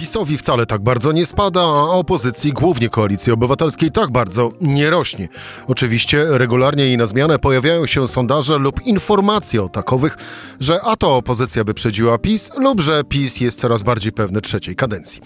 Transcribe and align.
PiSowi 0.00 0.38
wcale 0.38 0.66
tak 0.66 0.82
bardzo 0.82 1.12
nie 1.12 1.26
spada, 1.26 1.60
a 1.60 1.82
opozycji, 1.82 2.52
głównie 2.52 2.88
koalicji 2.88 3.32
obywatelskiej, 3.32 3.90
tak 3.90 4.10
bardzo 4.10 4.52
nie 4.60 4.90
rośnie. 4.90 5.28
Oczywiście 5.66 6.26
regularnie 6.28 6.92
i 6.92 6.96
na 6.96 7.06
zmianę 7.06 7.38
pojawiają 7.38 7.86
się 7.86 8.08
sondaże 8.08 8.58
lub 8.58 8.86
informacje 8.86 9.62
o 9.62 9.68
takowych, 9.68 10.16
że 10.60 10.80
a 10.82 10.96
to 10.96 11.16
opozycja 11.16 11.64
wyprzedziła 11.64 12.18
PiS, 12.18 12.50
lub 12.58 12.80
że 12.80 13.04
PiS 13.04 13.40
jest 13.40 13.60
coraz 13.60 13.82
bardziej 13.82 14.12
pewny 14.12 14.40
trzeciej 14.40 14.76
kadencji. 14.76 15.20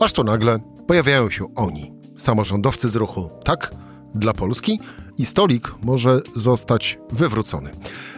Aż 0.00 0.12
to 0.12 0.24
nagle 0.24 0.58
pojawiają 0.86 1.30
się 1.30 1.54
oni, 1.54 1.92
samorządowcy 2.18 2.88
z 2.88 2.96
ruchu 2.96 3.30
Tak 3.44 3.70
dla 4.14 4.32
Polski 4.32 4.80
i 5.18 5.24
stolik 5.24 5.74
może 5.82 6.20
zostać 6.36 6.98
wywrócony. 7.10 7.70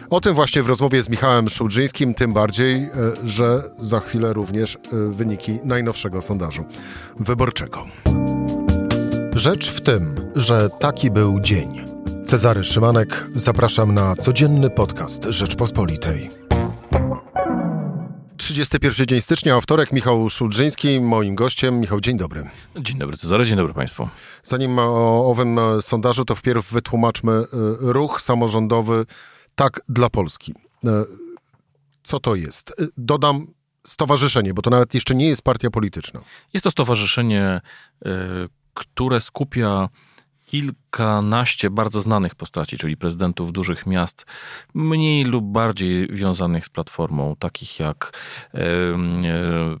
O 0.09 0.21
tym 0.21 0.33
właśnie 0.33 0.63
w 0.63 0.67
rozmowie 0.67 1.03
z 1.03 1.09
Michałem 1.09 1.49
Szulżyńskim, 1.49 2.13
tym 2.13 2.33
bardziej, 2.33 2.75
e, 2.75 2.89
że 3.23 3.63
za 3.79 3.99
chwilę 3.99 4.33
również 4.33 4.75
e, 4.75 4.79
wyniki 5.11 5.59
najnowszego 5.63 6.21
sondażu 6.21 6.65
wyborczego. 7.19 7.85
Rzecz 9.35 9.69
w 9.69 9.81
tym, 9.81 10.15
że 10.35 10.69
taki 10.79 11.11
był 11.11 11.39
dzień. 11.39 11.85
Cezary 12.25 12.63
Szymanek, 12.63 13.25
zapraszam 13.35 13.93
na 13.93 14.15
codzienny 14.15 14.69
podcast 14.69 15.23
Rzeczpospolitej. 15.23 16.44
31 18.45 19.05
dzień 19.07 19.21
stycznia, 19.21 19.55
a 19.55 19.61
wtorek 19.61 19.91
Michał 19.91 20.29
Szulżyński, 20.29 20.99
moim 20.99 21.35
gościem. 21.35 21.79
Michał, 21.79 22.01
dzień 22.01 22.17
dobry. 22.17 22.49
Dzień 22.77 22.97
dobry 22.97 23.17
Cezary, 23.17 23.45
dzień 23.45 23.55
dobry 23.57 23.73
Państwu. 23.73 24.09
Zanim 24.43 24.79
o 24.79 25.29
owym 25.29 25.59
sondażu, 25.81 26.25
to 26.25 26.35
wpierw 26.35 26.71
wytłumaczmy 26.71 27.31
e, 27.31 27.45
ruch 27.79 28.21
samorządowy 28.21 29.05
tak 29.55 29.81
dla 29.89 30.09
Polski. 30.09 30.53
E, 30.85 31.03
co 32.03 32.19
to 32.19 32.35
jest? 32.35 32.69
E, 32.69 32.85
dodam 32.97 33.47
stowarzyszenie, 33.87 34.53
bo 34.53 34.61
to 34.61 34.69
nawet 34.69 34.93
jeszcze 34.93 35.15
nie 35.15 35.27
jest 35.27 35.41
partia 35.41 35.69
polityczna. 35.69 36.21
Jest 36.53 36.63
to 36.63 36.71
stowarzyszenie, 36.71 37.43
e, 37.45 37.61
które 38.73 39.21
skupia 39.21 39.89
kilkanaście 40.45 41.69
bardzo 41.69 42.01
znanych 42.01 42.35
postaci, 42.35 42.77
czyli 42.77 42.97
prezydentów 42.97 43.51
dużych 43.51 43.85
miast, 43.85 44.25
mniej 44.73 45.23
lub 45.23 45.45
bardziej 45.45 46.07
wiązanych 46.07 46.65
z 46.65 46.69
platformą, 46.69 47.35
takich 47.39 47.79
jak 47.79 48.11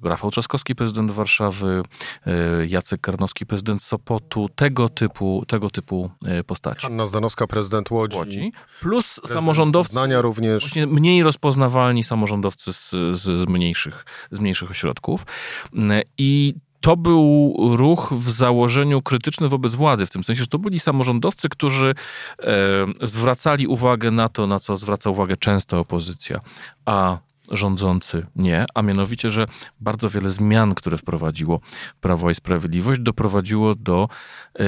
Rafał 0.03 0.31
Trzaskowski, 0.31 0.75
prezydent 0.75 1.11
Warszawy, 1.11 1.83
e, 2.25 2.31
Jacek 2.67 3.01
Karnowski, 3.01 3.45
prezydent 3.45 3.83
Sopotu, 3.83 4.49
tego 4.55 4.89
typu, 4.89 5.43
tego 5.47 5.69
typu 5.69 6.11
e, 6.25 6.43
postaci. 6.43 6.87
Anna 6.87 7.05
Zdanowska, 7.05 7.47
prezydent 7.47 7.91
Łodzi. 7.91 8.17
Łodzi. 8.17 8.51
Plus 8.81 9.21
samorządowcy, 9.25 9.91
Znania 9.91 10.21
również. 10.21 10.63
Właśnie 10.63 10.87
mniej 10.87 11.23
rozpoznawalni 11.23 12.03
samorządowcy 12.03 12.73
z, 12.73 12.89
z, 12.91 13.21
z, 13.21 13.47
mniejszych, 13.47 14.05
z 14.31 14.39
mniejszych 14.39 14.71
ośrodków. 14.71 15.25
I 16.17 16.55
to 16.85 16.97
był 16.97 17.55
ruch 17.77 18.13
w 18.13 18.31
założeniu 18.31 19.01
krytyczny 19.01 19.49
wobec 19.49 19.75
władzy, 19.75 20.05
w 20.05 20.09
tym 20.09 20.23
sensie, 20.23 20.41
że 20.41 20.47
to 20.47 20.59
byli 20.59 20.79
samorządowcy, 20.79 21.49
którzy 21.49 21.95
e, 22.39 23.07
zwracali 23.07 23.67
uwagę 23.67 24.11
na 24.11 24.29
to, 24.29 24.47
na 24.47 24.59
co 24.59 24.77
zwraca 24.77 25.09
uwagę 25.09 25.37
często 25.37 25.79
opozycja, 25.79 26.39
a 26.85 27.17
rządzący 27.51 28.25
nie, 28.35 28.65
a 28.73 28.81
mianowicie, 28.81 29.29
że 29.29 29.45
bardzo 29.79 30.09
wiele 30.09 30.29
zmian, 30.29 30.75
które 30.75 30.97
wprowadziło 30.97 31.59
Prawo 32.01 32.29
i 32.29 32.35
Sprawiedliwość, 32.35 33.01
doprowadziło 33.01 33.75
do 33.75 34.09
e, 34.59 34.63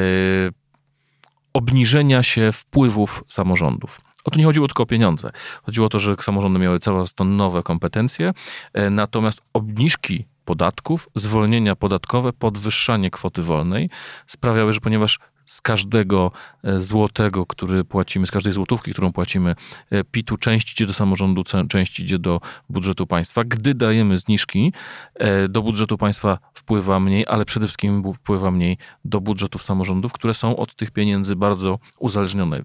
obniżenia 1.54 2.24
się 2.24 2.52
wpływów 2.52 3.24
samorządów. 3.28 4.02
O 4.24 4.32
to 4.32 4.40
nie 4.40 4.46
chodziło 4.46 4.68
tylko 4.68 4.84
o 4.84 4.86
pieniądze. 4.86 5.32
Chodziło 5.64 5.86
o 5.86 5.90
to, 5.90 6.00
że 6.00 6.16
samorządy 6.22 6.60
miały 6.60 6.80
coraz 6.80 7.14
to 7.14 7.24
nowe 7.24 7.64
kompetencje, 7.64 8.34
e, 8.74 8.90
natomiast 8.90 9.42
obniżki 9.54 10.26
podatków, 10.48 11.10
zwolnienia 11.16 11.76
podatkowe, 11.76 12.34
podwyższanie 12.34 13.12
kwoty 13.12 13.44
wolnej 13.44 13.90
sprawiały, 14.28 14.74
że 14.74 14.80
ponieważ 14.80 15.20
z 15.48 15.62
każdego 15.62 16.32
e, 16.64 16.80
złotego, 16.80 17.46
który 17.46 17.84
płacimy, 17.84 18.28
z 18.28 18.32
każdej 18.32 18.54
złotówki, 18.54 18.92
którą 18.92 19.14
płacimy 19.14 19.56
e, 19.92 20.04
PIT-u, 20.04 20.38
część 20.38 20.72
idzie 20.72 20.86
do 20.86 20.94
samorządu, 20.94 21.44
część 21.70 22.00
idzie 22.00 22.20
do 22.20 22.42
budżetu 22.70 23.08
państwa. 23.08 23.44
Gdy 23.44 23.74
dajemy 23.74 24.18
zniżki, 24.18 24.74
e, 25.16 25.48
do 25.48 25.62
budżetu 25.62 25.98
państwa 25.98 26.38
wpływa 26.54 27.00
mniej, 27.00 27.26
ale 27.28 27.46
przede 27.46 27.68
wszystkim 27.68 28.14
wpływa 28.14 28.52
mniej 28.52 28.78
do 29.06 29.22
budżetów 29.22 29.64
samorządów, 29.64 30.14
które 30.14 30.34
są 30.34 30.58
od 30.58 30.76
tych 30.76 30.92
pieniędzy 30.92 31.36
bardzo 31.36 31.80
uzależnione. 32.00 32.62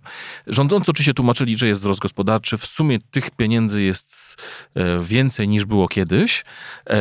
Rządzący 0.47 0.91
oczywiście 0.91 1.15
tłumaczyli, 1.15 1.59
że 1.59 1.69
jest 1.69 1.81
wzrost 1.81 2.01
gospodarczy. 2.01 2.57
W 2.57 2.67
sumie 2.67 2.99
tych 3.11 3.31
pieniędzy 3.31 3.83
jest 3.83 4.43
więcej 5.03 5.49
niż 5.49 5.65
było 5.65 5.89
kiedyś, 5.89 6.45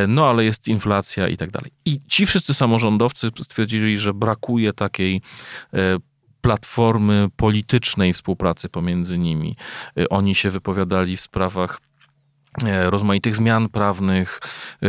no 0.08 0.28
ale 0.28 0.44
jest 0.44 0.68
inflacja 0.68 1.28
i 1.28 1.36
tak 1.36 1.50
dalej. 1.50 1.70
I 1.84 2.00
ci 2.08 2.26
wszyscy 2.26 2.54
samorządowcy 2.54 3.30
stwierdzili, 3.42 3.98
że 3.98 4.14
brakuje 4.14 4.72
takiej 4.72 5.22
platformy 6.40 7.28
politycznej 7.36 8.12
współpracy 8.12 8.68
pomiędzy 8.68 9.18
nimi. 9.18 9.56
E, 9.98 10.08
oni 10.08 10.34
się 10.34 10.50
wypowiadali 10.50 11.16
w 11.16 11.20
sprawach 11.20 11.80
e, 12.64 12.90
rozmaitych 12.90 13.36
zmian 13.36 13.68
prawnych, 13.68 14.40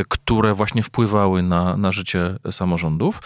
które 0.07 0.53
właśnie 0.53 0.83
wpływały 0.83 1.43
na, 1.43 1.77
na 1.77 1.91
życie 1.91 2.35
samorządów, 2.51 3.19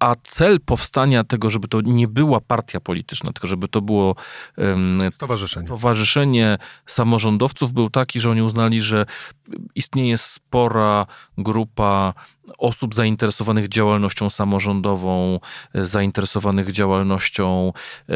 a 0.00 0.14
cel 0.22 0.60
powstania 0.60 1.24
tego, 1.24 1.50
żeby 1.50 1.68
to 1.68 1.80
nie 1.80 2.08
była 2.08 2.40
partia 2.40 2.80
polityczna, 2.80 3.32
tylko 3.32 3.48
żeby 3.48 3.68
to 3.68 3.80
było 3.80 4.14
um, 4.56 5.02
stowarzyszenie. 5.12 5.66
stowarzyszenie 5.66 6.58
samorządowców, 6.86 7.72
był 7.72 7.90
taki, 7.90 8.20
że 8.20 8.30
oni 8.30 8.42
uznali, 8.42 8.80
że 8.80 9.06
istnieje 9.74 10.18
spora 10.18 11.06
grupa 11.38 12.14
osób 12.58 12.94
zainteresowanych 12.94 13.68
działalnością 13.68 14.30
samorządową, 14.30 15.40
zainteresowanych 15.74 16.72
działalnością, 16.72 17.72
e, 18.08 18.12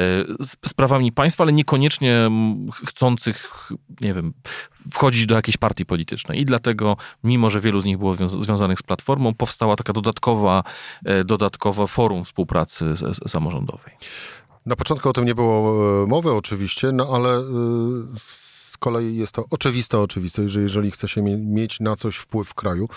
sprawami 0.66 1.12
państwa, 1.12 1.44
ale 1.44 1.52
niekoniecznie 1.52 2.30
chcących, 2.86 3.68
nie 4.00 4.14
wiem, 4.14 4.32
wchodzić 4.90 5.26
do 5.26 5.34
jakiejś 5.34 5.56
partii 5.56 5.86
politycznej. 5.86 6.40
I 6.40 6.44
dlatego, 6.44 6.96
mimo 7.24 7.50
że 7.50 7.60
wielu 7.60 7.80
z 7.80 7.84
nich 7.84 7.98
było 7.98 8.14
związanych 8.26 8.78
z 8.78 8.82
Platformą, 8.82 9.34
powstała 9.34 9.76
taka 9.76 9.92
dodatkowa, 9.92 10.64
e, 11.04 11.24
dodatkowa 11.24 11.86
forum 11.86 12.24
współpracy 12.24 12.84
samorządowej. 13.28 13.94
Na 14.66 14.76
początku 14.76 15.08
o 15.08 15.12
tym 15.12 15.24
nie 15.24 15.34
było 15.34 16.02
e, 16.02 16.06
mowy 16.06 16.32
oczywiście, 16.32 16.92
no 16.92 17.08
ale 17.12 17.42
z 18.74 18.76
kolei 18.76 19.16
jest 19.16 19.32
to 19.32 19.44
oczywista 19.50 20.00
oczywistość, 20.00 20.52
że 20.52 20.60
jeżeli 20.60 20.90
chce 20.90 21.08
się 21.08 21.22
mieć 21.38 21.80
na 21.80 21.96
coś 21.96 22.16
wpływ 22.16 22.48
w 22.48 22.54
kraju, 22.54 22.88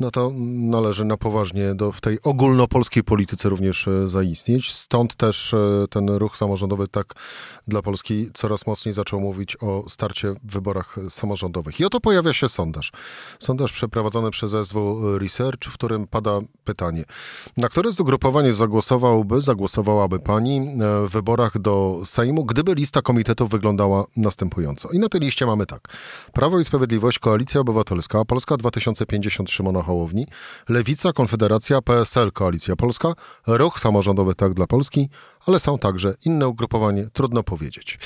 no 0.00 0.10
to 0.10 0.32
należy 0.46 1.04
na 1.04 1.16
poważnie 1.16 1.74
do, 1.74 1.92
w 1.92 2.00
tej 2.00 2.22
ogólnopolskiej 2.22 3.04
polityce 3.04 3.48
również 3.48 3.88
e, 3.88 4.08
zaistnieć. 4.08 4.74
Stąd 4.74 5.16
też 5.16 5.54
e, 5.54 5.86
ten 5.90 6.08
ruch 6.10 6.36
samorządowy 6.36 6.88
tak 6.88 7.14
dla 7.68 7.82
Polski 7.82 8.30
coraz 8.34 8.66
mocniej 8.66 8.94
zaczął 8.94 9.20
mówić 9.20 9.56
o 9.60 9.84
starcie 9.88 10.34
w 10.44 10.52
wyborach 10.52 10.96
samorządowych. 11.08 11.80
I 11.80 11.84
oto 11.84 12.00
pojawia 12.00 12.32
się 12.32 12.48
sondaż. 12.48 12.92
Sondaż 13.38 13.72
przeprowadzony 13.72 14.30
przez 14.30 14.68
SW 14.68 15.18
Research, 15.18 15.64
w 15.64 15.74
którym 15.74 16.06
pada 16.06 16.40
pytanie, 16.64 17.04
na 17.56 17.68
które 17.68 17.92
z 17.92 18.00
ugrupowanie 18.00 18.52
zagłosowałby, 18.52 19.40
zagłosowałaby 19.40 20.18
pani 20.18 20.58
e, 20.58 21.06
w 21.06 21.10
wyborach 21.10 21.58
do 21.58 22.02
Sejmu, 22.04 22.44
gdyby 22.44 22.74
lista 22.74 23.02
komitetów 23.02 23.50
wyglądała 23.50 24.04
następująco. 24.16 24.90
I 24.90 24.98
na 24.98 25.08
tej 25.08 25.17
liście 25.18 25.46
mamy 25.46 25.66
tak. 25.66 25.88
Prawo 26.32 26.58
i 26.60 26.64
Sprawiedliwość, 26.64 27.18
Koalicja 27.18 27.60
Obywatelska, 27.60 28.24
Polska 28.24 28.56
2050 28.56 29.50
Szymona 29.50 29.82
Hołowni, 29.82 30.26
Lewica, 30.68 31.12
Konfederacja, 31.12 31.82
PSL, 31.82 32.32
Koalicja 32.32 32.76
Polska, 32.76 33.14
Ruch 33.46 33.80
Samorządowy 33.80 34.34
Tak 34.34 34.54
dla 34.54 34.66
Polski, 34.66 35.08
ale 35.46 35.60
są 35.60 35.78
także 35.78 36.14
inne 36.24 36.48
ugrupowanie, 36.48 37.08
trudno 37.12 37.42
powiedzieć. 37.42 37.98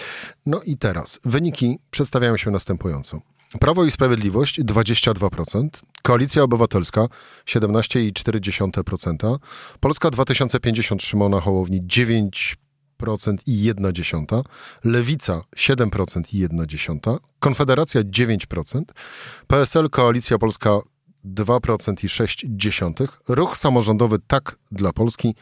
No 0.47 0.61
i 0.67 0.77
teraz 0.77 1.21
wyniki 1.25 1.79
przedstawiają 1.91 2.37
się 2.37 2.51
następująco. 2.51 3.21
Prawo 3.61 3.85
i 3.85 3.91
Sprawiedliwość 3.91 4.61
22%, 4.61 5.69
Koalicja 6.03 6.43
Obywatelska 6.43 7.07
17,4%, 7.47 9.37
Polska 9.81 10.11
2050 10.11 11.03
Szymona 11.03 11.41
Hołowni 11.41 11.83
9% 11.83 12.62
i 13.47 13.63
1 13.63 13.93
dziesiąta, 13.93 14.43
Lewica 14.85 15.43
7% 15.57 16.35
i 16.35 16.39
1 16.39 16.67
dziesiąta, 16.67 17.19
Konfederacja 17.39 18.03
9%, 18.03 18.83
PSL 19.47 19.91
Koalicja 19.91 20.39
Polska 20.39 20.81
2% 21.25 22.05
i 22.05 22.09
6 22.09 22.47
dziesiątych, 22.49 23.21
Ruch 23.29 23.57
Samorządowy 23.57 24.19
Tak 24.27 24.57
dla 24.73 24.93
Polski 24.93 25.35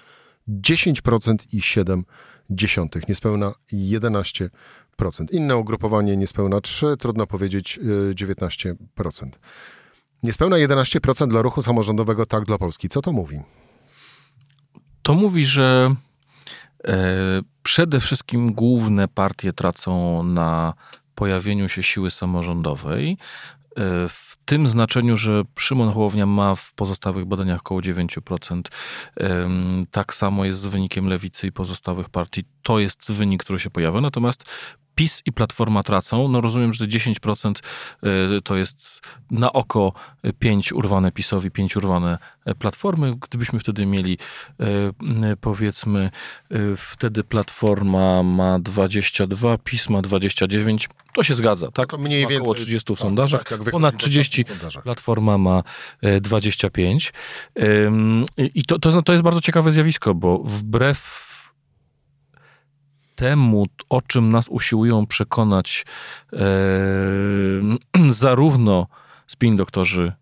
10% 0.49 1.37
i 1.53 1.63
7 1.63 2.05
dziesiątych, 2.51 3.09
niespełna 3.09 3.53
11%. 3.73 4.51
Inne 5.31 5.57
ugrupowanie 5.57 6.17
niespełna 6.17 6.61
3, 6.61 6.97
trudno 6.97 7.27
powiedzieć 7.27 7.81
19%. 8.15 9.27
Y, 9.27 9.31
niespełna 10.23 10.57
11% 10.57 11.29
dla 11.29 11.43
ruchu 11.43 11.63
samorządowego 11.63 12.27
Tak 12.27 12.45
dla 12.45 12.59
Polski. 12.59 12.89
Co 12.89 13.03
to 13.03 13.13
mówi? 13.13 13.41
To 15.03 15.15
mówi, 15.15 15.45
że 15.45 15.95
przede 17.63 18.01
wszystkim 18.01 18.53
główne 18.53 19.09
partie 19.09 19.53
tracą 19.53 20.23
na 20.23 20.75
pojawieniu 21.15 21.69
się 21.69 21.83
siły 21.83 22.11
samorządowej 22.11 23.19
w 24.09 24.37
tym 24.45 24.67
znaczeniu, 24.67 25.17
że 25.17 25.43
Szymon 25.59 25.93
Hołownia 25.93 26.27
ma 26.27 26.55
w 26.55 26.73
pozostałych 26.75 27.25
badaniach 27.25 27.59
około 27.59 27.81
9%. 27.81 28.63
Tak 29.91 30.15
samo 30.15 30.45
jest 30.45 30.61
z 30.61 30.67
wynikiem 30.67 31.07
lewicy 31.07 31.47
i 31.47 31.53
pozostałych 31.53 32.09
partii. 32.09 32.43
To 32.63 32.79
jest 32.79 33.13
wynik, 33.13 33.45
który 33.45 33.59
się 33.59 33.71
pojawia. 33.71 34.01
Natomiast 34.01 34.51
PiS 34.95 35.23
i 35.27 35.33
Platforma 35.33 35.83
tracą. 35.83 36.29
No 36.29 36.41
rozumiem, 36.41 36.73
że 36.73 36.85
10% 36.85 37.55
y, 38.05 38.43
to 38.43 38.57
jest 38.57 39.01
na 39.31 39.53
oko 39.53 39.93
5 40.39 40.73
urwane 40.73 41.13
PiSowi, 41.13 41.51
5 41.51 41.77
urwane 41.77 42.19
Platformy. 42.59 43.17
Gdybyśmy 43.21 43.61
wtedy 43.61 43.87
mieli 43.87 44.19
e, 44.61 45.37
powiedzmy 45.41 46.11
e, 46.51 46.57
wtedy 46.77 47.25
Platforma 47.25 48.23
ma 48.23 48.59
22, 48.59 49.59
PiS 49.59 49.89
ma 49.89 50.03
29, 50.03 50.89
to 51.13 51.23
się 51.23 51.35
zgadza, 51.35 51.71
tak? 51.71 51.91
To 51.91 51.99
mniej 51.99 52.21
więcej. 52.21 52.39
Około 52.39 52.55
30 52.55 52.79
w 52.79 52.97
tak, 52.97 52.99
sondażach, 52.99 53.45
tak, 53.45 53.71
ponad 53.71 53.97
30 53.97 54.45
Platforma 54.83 55.39
ma 55.39 55.63
25. 56.21 57.13
I 58.55 58.65
to, 58.65 58.79
to, 58.79 59.03
to 59.03 59.13
jest 59.13 59.25
bardzo 59.25 59.41
ciekawe 59.41 59.73
zjawisko, 59.73 60.15
bo 60.15 60.39
wbrew 60.39 61.30
temu, 63.21 63.67
o 63.89 64.03
czym 64.03 64.33
nas 64.33 64.49
usiłują 64.49 65.07
przekonać 65.07 65.87
e, 66.33 66.39
zarówno 68.25 68.87
spin 69.27 69.57
doktorzy 69.57 70.13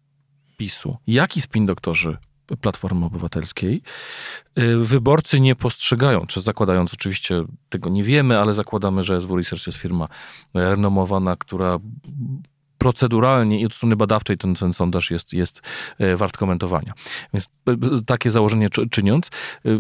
PiSu, 0.57 0.97
jak 1.07 1.37
i 1.37 1.41
spin 1.41 1.67
doktorzy 1.67 2.17
Platformy 2.61 3.07
Obywatelskiej, 3.07 3.83
e, 4.55 4.77
wyborcy 4.77 5.41
nie 5.41 5.55
postrzegają, 5.55 6.27
czy 6.27 6.41
zakładając 6.41 6.95
oczywiście, 6.95 7.45
tego 7.69 7.91
nie 7.91 8.05
wiemy, 8.05 8.39
ale 8.39 8.55
zakładamy, 8.55 9.05
że 9.05 9.21
SW 9.21 9.37
Research 9.37 9.67
jest 9.67 9.79
firma 9.79 10.09
renomowana, 10.55 11.37
która 11.37 11.79
proceduralnie 12.79 13.61
i 13.61 13.67
od 13.67 13.75
strony 13.75 13.97
badawczej 13.97 14.37
ten, 14.37 14.55
ten 14.55 14.73
sondaż 14.73 15.11
jest, 15.11 15.33
jest 15.33 15.63
e, 15.99 16.17
wart 16.17 16.37
komentowania. 16.37 16.93
Więc 17.33 17.49
e, 17.69 17.77
takie 18.07 18.31
założenie 18.31 18.69
czyniąc, 18.91 19.31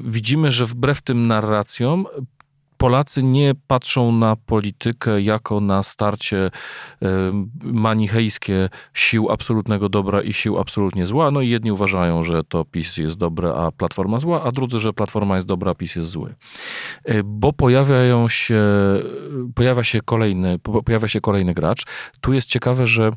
widzimy, 0.04 0.50
że 0.50 0.66
wbrew 0.66 1.02
tym 1.02 1.26
narracjom 1.26 2.06
Polacy 2.78 3.22
nie 3.22 3.54
patrzą 3.66 4.12
na 4.12 4.36
politykę 4.36 5.20
jako 5.20 5.60
na 5.60 5.82
starcie 5.82 6.50
manichejskie 7.62 8.68
sił 8.94 9.30
absolutnego 9.30 9.88
dobra 9.88 10.22
i 10.22 10.32
sił 10.32 10.58
absolutnie 10.58 11.06
zła. 11.06 11.30
No 11.30 11.40
i 11.40 11.48
jedni 11.48 11.72
uważają, 11.72 12.24
że 12.24 12.44
to 12.44 12.64
PiS 12.64 12.96
jest 12.96 13.18
dobre, 13.18 13.54
a 13.54 13.72
Platforma 13.72 14.18
zła, 14.18 14.42
a 14.42 14.50
drudzy, 14.52 14.78
że 14.78 14.92
Platforma 14.92 15.34
jest 15.34 15.46
dobra, 15.46 15.70
a 15.70 15.74
PiS 15.74 15.96
jest 15.96 16.08
zły. 16.08 16.34
E, 17.04 17.22
bo 17.24 17.52
pojawiają 17.52 18.28
się, 18.28 18.62
pojawia 19.54 19.84
się 19.84 20.00
kolejny, 20.00 20.58
pojawia 20.84 21.08
się 21.08 21.20
kolejny 21.20 21.54
gracz. 21.54 21.82
Tu 22.20 22.32
jest 22.32 22.48
ciekawe, 22.48 22.86
że 22.86 23.12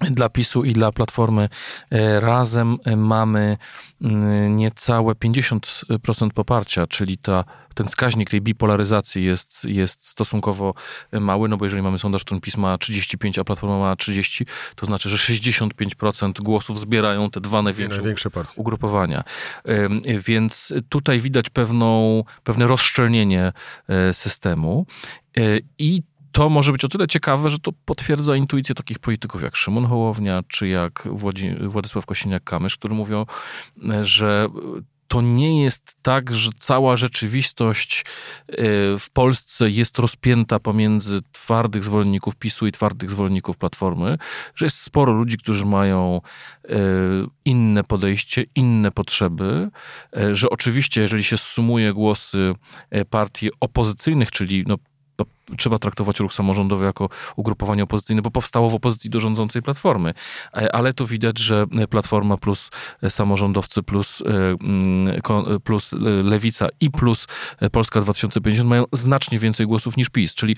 dla 0.00 0.28
PiSu 0.28 0.64
i 0.64 0.72
dla 0.72 0.92
Platformy 0.92 1.48
e, 1.90 2.20
razem 2.20 2.78
mamy 2.96 3.56
mm, 4.02 4.56
niecałe 4.56 5.14
50% 5.14 6.30
poparcia, 6.34 6.86
czyli 6.86 7.18
ta, 7.18 7.44
ten 7.74 7.86
wskaźnik 7.86 8.30
tej 8.30 8.40
bipolaryzacji 8.40 9.24
jest, 9.24 9.64
jest 9.64 10.08
stosunkowo 10.08 10.74
mały, 11.12 11.48
no 11.48 11.56
bo 11.56 11.64
jeżeli 11.64 11.82
mamy 11.82 11.98
sondaż, 11.98 12.24
którym 12.24 12.40
PiS 12.40 12.56
ma 12.56 12.78
35, 12.78 13.38
a 13.38 13.44
Platforma 13.44 13.78
ma 13.78 13.96
30, 13.96 14.46
to 14.76 14.86
znaczy, 14.86 15.08
że 15.08 15.16
65% 15.16 16.40
głosów 16.42 16.80
zbierają 16.80 17.30
te 17.30 17.40
dwa 17.40 17.62
największe, 17.62 17.98
największe 17.98 18.30
ugrupowania. 18.56 19.24
Więc 20.26 20.72
tutaj 20.88 21.20
widać 21.20 21.50
pewną, 21.50 22.22
pewne 22.44 22.66
rozszczelnienie 22.66 23.52
e, 23.88 24.14
systemu 24.14 24.86
e, 25.36 25.40
i 25.78 26.02
to 26.34 26.48
może 26.48 26.72
być 26.72 26.84
o 26.84 26.88
tyle 26.88 27.06
ciekawe, 27.06 27.50
że 27.50 27.58
to 27.58 27.72
potwierdza 27.84 28.36
intuicję 28.36 28.74
takich 28.74 28.98
polityków 28.98 29.42
jak 29.42 29.56
Szymon 29.56 29.86
Hołownia, 29.86 30.42
czy 30.48 30.68
jak 30.68 31.08
Władysław 31.60 32.06
Kosiniak-Kamysz, 32.06 32.76
którzy 32.76 32.94
mówią, 32.94 33.26
że 34.02 34.48
to 35.08 35.20
nie 35.20 35.62
jest 35.62 35.96
tak, 36.02 36.34
że 36.34 36.50
cała 36.58 36.96
rzeczywistość 36.96 38.04
e, 38.48 38.54
w 38.98 39.10
Polsce 39.12 39.70
jest 39.70 39.98
rozpięta 39.98 40.60
pomiędzy 40.60 41.20
twardych 41.32 41.84
zwolenników 41.84 42.36
PiSu 42.36 42.66
i 42.66 42.72
twardych 42.72 43.10
zwolenników 43.10 43.56
Platformy, 43.56 44.18
że 44.54 44.66
jest 44.66 44.80
sporo 44.80 45.12
ludzi, 45.12 45.36
którzy 45.36 45.66
mają 45.66 46.20
e, 46.64 46.76
inne 47.44 47.84
podejście, 47.84 48.44
inne 48.54 48.90
potrzeby, 48.90 49.70
e, 50.16 50.34
że 50.34 50.50
oczywiście, 50.50 51.00
jeżeli 51.00 51.24
się 51.24 51.36
sumuje 51.36 51.92
głosy 51.92 52.52
partii 53.10 53.50
opozycyjnych, 53.60 54.30
czyli 54.30 54.64
no, 54.66 54.76
trzeba 55.56 55.78
traktować 55.78 56.20
ruch 56.20 56.34
samorządowy 56.34 56.84
jako 56.84 57.08
ugrupowanie 57.36 57.82
opozycyjne, 57.82 58.22
bo 58.22 58.30
powstało 58.30 58.70
w 58.70 58.74
opozycji 58.74 59.10
do 59.10 59.20
rządzącej 59.20 59.62
Platformy. 59.62 60.14
E, 60.56 60.74
ale 60.74 60.92
tu 60.92 61.06
widać, 61.06 61.38
że 61.38 61.66
Platforma 61.90 62.36
plus 62.36 62.70
samorządowcy 63.08 63.82
plus, 63.82 64.20
e, 64.20 64.24
mm, 64.26 65.20
plus 65.64 65.92
Lewica 66.24 66.68
i 66.80 66.90
plus 66.90 67.26
Polska 67.72 68.00
2050 68.00 68.68
mają 68.68 68.84
znacznie 68.92 69.38
więcej 69.38 69.66
głosów 69.66 69.96
niż 69.96 70.08
PiS, 70.08 70.34
czyli 70.34 70.56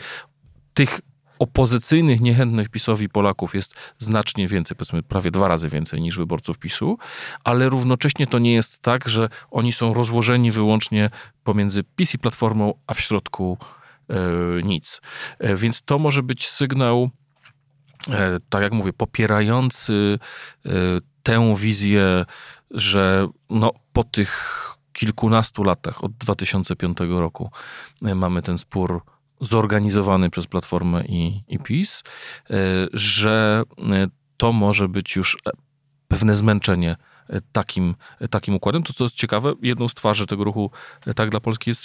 tych 0.75 1.00
opozycyjnych, 1.38 2.20
niechętnych 2.20 2.69
PiSowi 2.69 3.09
Polaków 3.09 3.55
jest 3.55 3.75
znacznie 3.99 4.49
więcej, 4.49 4.76
powiedzmy 4.76 5.02
prawie 5.02 5.31
dwa 5.31 5.49
razy 5.49 5.69
więcej 5.69 6.00
niż 6.00 6.19
wyborców 6.19 6.59
PiSu, 6.59 6.99
ale 7.44 7.69
równocześnie 7.69 8.26
to 8.26 8.38
nie 8.38 8.52
jest 8.52 8.82
tak, 8.82 9.09
że 9.09 9.29
oni 9.50 9.73
są 9.73 9.94
rozłożeni 9.94 10.50
wyłącznie 10.50 11.11
pomiędzy 11.44 11.85
PiS 11.97 12.14
i 12.14 12.19
Platformą, 12.19 12.75
a 12.87 12.94
w 12.94 13.00
środku 13.00 13.59
E, 13.61 13.75
nic. 14.62 15.00
E, 15.38 15.56
więc 15.56 15.82
to 15.82 15.99
może 15.99 16.23
być 16.23 16.49
sygnał, 16.49 17.11
e, 18.11 18.38
tak 18.49 18.62
jak 18.62 18.73
mówię, 18.73 18.93
popierający 18.93 20.19
tę 21.23 21.55
wizję, 21.56 22.25
że 22.70 23.29
no, 23.50 23.73
po 23.93 24.05
tych 24.05 24.62
kilkunastu 24.93 25.64
latach, 25.64 26.05
od 26.05 26.12
2005 26.12 26.99
roku, 27.08 27.50
mamy 28.00 28.43
ten 28.43 28.58
spór 28.58 29.03
zorganizowany 29.41 30.31
przez 30.31 30.47
Platformę 30.47 31.05
i, 31.05 31.41
i 31.49 31.59
PiS, 31.59 32.02
że 32.93 33.62
to 34.37 34.52
może 34.52 34.88
być 34.88 35.17
już 35.17 35.38
pewne 36.09 36.35
zmęczenie 36.35 36.97
takim, 37.52 37.94
takim 38.31 38.55
układem. 38.55 38.82
To, 38.82 38.93
co 38.93 39.05
jest 39.05 39.17
ciekawe, 39.17 39.55
jedną 39.62 39.88
z 39.88 39.94
twarzy 39.94 40.26
tego 40.26 40.44
ruchu 40.44 40.70
Tak 41.17 41.31
dla 41.31 41.40
Polski 41.40 41.70
jest 41.70 41.84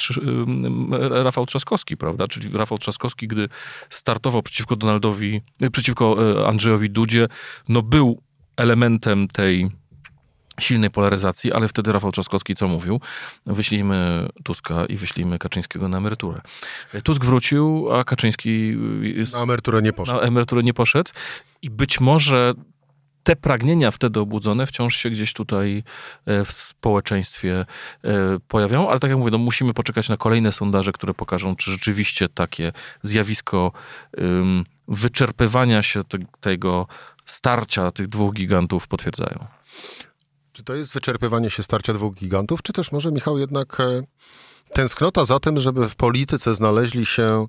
Rafał 1.10 1.46
Trzaskowski, 1.46 1.98
prawda? 1.98 2.28
Czyli 2.28 2.58
Rafał 2.58 2.78
Trzaskowski, 2.78 3.28
gdy 3.28 3.50
startował 3.90 4.44
przeciwko 4.44 4.76
Donaldowi, 4.76 5.42
przeciwko 5.72 6.18
e, 6.42 6.48
Andrzejowi 6.48 6.90
Dudzie, 6.90 7.28
no 7.70 7.82
był 7.82 8.22
elementem 8.58 9.28
tej 9.28 9.72
silnej 10.60 10.90
polaryzacji, 10.90 11.54
ale 11.54 11.68
wtedy 11.68 11.92
Rafał 11.92 12.12
Trzaskowski 12.12 12.56
co 12.56 12.68
mówił? 12.68 13.02
Wyślijmy 13.46 14.30
Tuska 14.44 14.86
i 14.86 14.98
wyślijmy 14.98 15.40
Kaczyńskiego 15.40 15.88
na 15.88 15.98
emeryturę. 15.98 16.42
Tusk 17.04 17.26
wrócił, 17.26 17.88
a 17.94 18.04
Kaczyński 18.04 18.78
jest, 19.02 19.34
na 19.34 19.40
emeryturę 19.40 19.82
nie 19.82 19.94
poszedł. 19.94 20.20
Na 20.20 20.26
emeryturę 20.26 20.64
nie 20.64 20.74
poszedł 20.74 21.12
i 21.62 21.70
być 21.70 22.00
może 22.00 22.54
te 23.24 23.36
pragnienia 23.36 23.92
wtedy 23.92 24.20
obudzone 24.20 24.66
wciąż 24.66 24.96
się 24.96 25.10
gdzieś 25.10 25.34
tutaj 25.34 25.84
e, 26.26 26.46
w 26.46 26.52
społeczeństwie 26.52 27.66
e, 28.04 28.40
pojawiają, 28.48 28.90
ale 28.90 29.00
tak 29.00 29.10
jak 29.10 29.20
mówię, 29.20 29.32
no 29.32 29.38
musimy 29.38 29.74
poczekać 29.74 30.10
na 30.10 30.18
kolejne 30.18 30.52
sondaże, 30.52 30.92
które 30.92 31.14
pokażą, 31.14 31.56
czy 31.56 31.72
rzeczywiście 31.72 32.30
takie 32.30 32.74
zjawisko 33.02 33.72
wyczerpywania 34.88 35.84
się 35.84 36.02
tego 36.42 36.88
starcia 37.26 37.92
tych 37.92 38.08
dwóch 38.08 38.34
gigantów 38.34 38.88
potwierdzają. 38.88 39.48
Czy 40.52 40.64
to 40.64 40.76
jest 40.76 40.94
wyczerpywanie 40.94 41.50
się 41.50 41.64
starcia 41.64 41.94
dwóch 41.94 42.16
gigantów, 42.16 42.62
czy 42.62 42.74
też 42.74 42.92
może, 42.92 43.12
Michał, 43.12 43.38
jednak 43.38 43.80
e, 43.80 44.02
tęsknota 44.74 45.26
za 45.26 45.40
tym, 45.40 45.60
żeby 45.60 45.90
w 45.90 45.96
polityce 45.96 46.56
znaleźli 46.56 47.06
się 47.06 47.48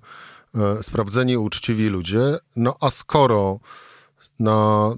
sprawdzeni, 0.82 1.36
uczciwi 1.36 1.88
ludzie, 1.88 2.36
no 2.56 2.76
a 2.80 2.90
skoro 2.90 3.60
na 4.38 4.90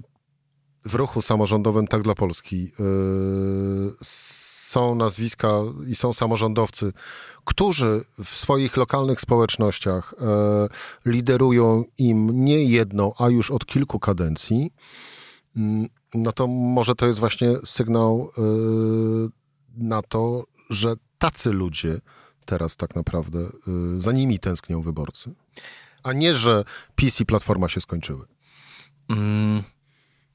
w 0.85 0.95
ruchu 0.95 1.21
samorządowym 1.21 1.87
Tak 1.87 2.01
dla 2.01 2.15
Polski 2.15 2.63
yy, 2.63 3.95
są 4.01 4.95
nazwiska 4.95 5.51
i 5.87 5.95
są 5.95 6.13
samorządowcy, 6.13 6.93
którzy 7.45 8.03
w 8.23 8.29
swoich 8.29 8.77
lokalnych 8.77 9.21
społecznościach 9.21 10.15
yy, 11.05 11.11
liderują 11.11 11.83
im 11.97 12.45
nie 12.45 12.63
jedną, 12.63 13.13
a 13.19 13.29
już 13.29 13.51
od 13.51 13.65
kilku 13.65 13.99
kadencji, 13.99 14.73
yy, 15.55 15.61
no 16.13 16.31
to 16.31 16.47
może 16.47 16.95
to 16.95 17.07
jest 17.07 17.19
właśnie 17.19 17.55
sygnał 17.65 18.31
na 19.77 20.01
to, 20.01 20.43
że 20.69 20.95
tacy 21.17 21.51
ludzie 21.51 22.01
teraz 22.45 22.77
tak 22.77 22.95
naprawdę 22.95 23.39
za 23.97 24.11
nimi 24.11 24.39
tęsknią 24.39 24.81
wyborcy, 24.81 25.33
a 26.03 26.13
nie, 26.13 26.33
że 26.33 26.63
PiS 26.95 27.21
i 27.21 27.25
Platforma 27.25 27.69
się 27.69 27.81
skończyły. 27.81 28.25
Mm. 29.09 29.63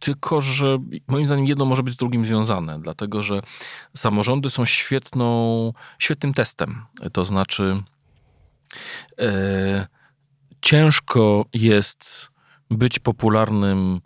Tylko, 0.00 0.40
że 0.40 0.78
moim 1.08 1.26
zdaniem 1.26 1.46
jedno 1.46 1.64
może 1.64 1.82
być 1.82 1.94
z 1.94 1.96
drugim 1.96 2.26
związane, 2.26 2.78
dlatego 2.78 3.22
że 3.22 3.42
samorządy 3.96 4.50
są 4.50 4.64
świetną, 4.64 5.72
świetnym 5.98 6.34
testem. 6.34 6.84
To 7.12 7.24
znaczy, 7.24 7.82
e, 9.18 9.86
ciężko 10.60 11.44
jest 11.52 12.30
być 12.70 12.98
popularnym 12.98 14.00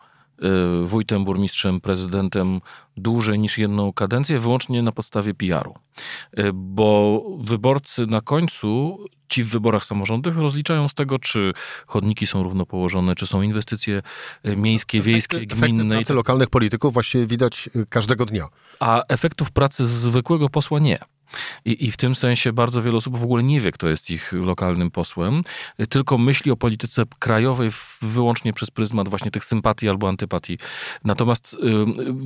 wójtem, 0.84 1.24
burmistrzem, 1.24 1.80
prezydentem 1.80 2.60
dłużej 2.96 3.38
niż 3.38 3.58
jedną 3.58 3.92
kadencję, 3.92 4.38
wyłącznie 4.38 4.82
na 4.82 4.92
podstawie 4.92 5.34
PR-u. 5.34 5.74
Bo 6.54 7.22
wyborcy 7.38 8.06
na 8.06 8.20
końcu, 8.20 8.98
ci 9.28 9.44
w 9.44 9.48
wyborach 9.48 9.86
samorządowych, 9.86 10.38
rozliczają 10.38 10.88
z 10.88 10.94
tego, 10.94 11.18
czy 11.18 11.52
chodniki 11.86 12.26
są 12.26 12.42
równo 12.42 12.66
położone, 12.66 13.14
czy 13.14 13.26
są 13.26 13.42
inwestycje 13.42 14.02
miejskie, 14.56 15.00
wiejskie, 15.00 15.36
efekty, 15.36 15.56
gminne. 15.56 15.82
Efekty 15.82 15.94
pracy 15.94 16.14
lokalnych 16.14 16.50
polityków 16.50 16.92
właściwie 16.94 17.26
widać 17.26 17.70
każdego 17.88 18.26
dnia. 18.26 18.48
A 18.80 19.02
efektów 19.08 19.52
pracy 19.52 19.86
zwykłego 19.86 20.48
posła 20.48 20.78
nie. 20.78 20.98
I, 21.64 21.86
I, 21.86 21.90
w 21.90 21.96
tym 21.96 22.14
sensie 22.14 22.52
bardzo 22.52 22.82
wiele 22.82 22.96
osób 22.96 23.18
w 23.18 23.22
ogóle 23.22 23.42
nie 23.42 23.60
wie, 23.60 23.72
kto 23.72 23.88
jest 23.88 24.10
ich 24.10 24.32
lokalnym 24.32 24.90
posłem, 24.90 25.42
tylko 25.88 26.18
myśli 26.18 26.50
o 26.50 26.56
polityce 26.56 27.02
krajowej 27.18 27.70
wyłącznie 28.02 28.52
przez 28.52 28.70
pryzmat 28.70 29.08
właśnie 29.08 29.30
tych 29.30 29.44
sympatii 29.44 29.88
albo 29.88 30.08
antypatii. 30.08 30.58
Natomiast 31.04 31.56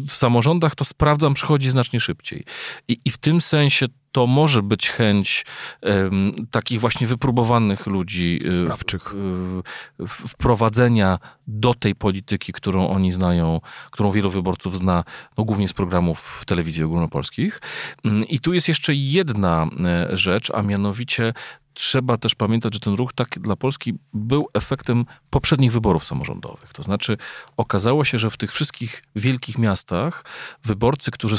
w 0.08 0.12
samorządach 0.12 0.74
to 0.74 0.84
sprawdzam, 0.84 1.34
przychodzi 1.34 1.70
znacznie 1.70 2.00
szybciej. 2.00 2.44
I, 2.88 2.98
i 3.04 3.10
w 3.10 3.18
tym 3.18 3.40
sensie 3.40 3.86
to 4.18 4.26
może 4.26 4.62
być 4.62 4.90
chęć 4.90 5.44
um, 5.82 6.32
takich 6.50 6.80
właśnie 6.80 7.06
wypróbowanych 7.06 7.86
ludzi 7.86 8.38
y, 8.44 10.06
wprowadzenia 10.08 11.18
do 11.46 11.74
tej 11.74 11.94
polityki, 11.94 12.52
którą 12.52 12.88
oni 12.88 13.12
znają, 13.12 13.60
którą 13.90 14.10
wielu 14.10 14.30
wyborców 14.30 14.78
zna, 14.78 15.04
no 15.36 15.44
głównie 15.44 15.68
z 15.68 15.72
programów 15.72 16.42
telewizji 16.46 16.84
ogólnopolskich. 16.84 17.60
Um, 18.04 18.24
I 18.28 18.40
tu 18.40 18.52
jest 18.54 18.68
jeszcze 18.68 18.94
jedna 18.94 19.66
e, 19.86 20.16
rzecz, 20.16 20.50
a 20.50 20.62
mianowicie 20.62 21.32
trzeba 21.78 22.16
też 22.16 22.34
pamiętać, 22.34 22.74
że 22.74 22.80
ten 22.80 22.94
ruch 22.94 23.12
tak 23.12 23.28
dla 23.38 23.56
Polski 23.56 23.94
był 24.14 24.48
efektem 24.54 25.04
poprzednich 25.30 25.72
wyborów 25.72 26.04
samorządowych. 26.04 26.72
To 26.72 26.82
znaczy, 26.82 27.16
okazało 27.56 28.04
się, 28.04 28.18
że 28.18 28.30
w 28.30 28.36
tych 28.36 28.52
wszystkich 28.52 29.02
wielkich 29.16 29.58
miastach 29.58 30.24
wyborcy, 30.64 31.10
którzy 31.10 31.36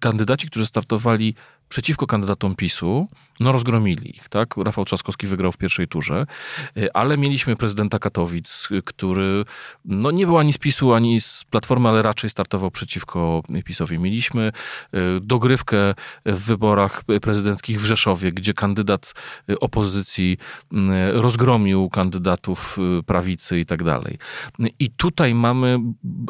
kandydaci, 0.00 0.46
którzy 0.46 0.66
startowali 0.66 1.34
przeciwko 1.68 2.06
kandydatom 2.06 2.56
PiSu, 2.56 3.08
no 3.40 3.52
rozgromili 3.52 4.10
ich, 4.10 4.28
tak? 4.28 4.56
Rafał 4.56 4.84
Trzaskowski 4.84 5.26
wygrał 5.26 5.52
w 5.52 5.56
pierwszej 5.56 5.88
turze, 5.88 6.26
y, 6.76 6.92
ale 6.92 7.18
mieliśmy 7.18 7.56
prezydenta 7.56 7.98
Katowic, 7.98 8.68
który 8.84 9.44
no 9.84 10.10
nie 10.10 10.26
był 10.26 10.38
ani 10.38 10.52
z 10.52 10.58
PiSu, 10.58 10.94
ani 10.94 11.20
z 11.20 11.44
Platformy, 11.50 11.88
ale 11.88 12.02
raczej 12.02 12.30
startował 12.30 12.70
przeciwko 12.70 13.42
PiSowi. 13.64 13.98
Mieliśmy 13.98 14.52
y, 14.94 14.98
dogrywkę 15.20 15.94
w 16.26 16.38
wyborach 16.38 17.04
prezydenckich 17.22 17.80
w 17.80 17.84
Rzeszowie, 17.84 18.32
gdzie 18.32 18.54
kandydat 18.54 19.14
opozycji 19.60 20.38
rozgromił 21.12 21.88
kandydatów 21.88 22.78
y, 22.98 23.02
prawicy 23.02 23.60
i 23.60 23.66
tak 23.66 23.84
dalej. 23.84 24.18
I 24.78 24.90
tutaj 24.90 25.34
mamy 25.34 25.78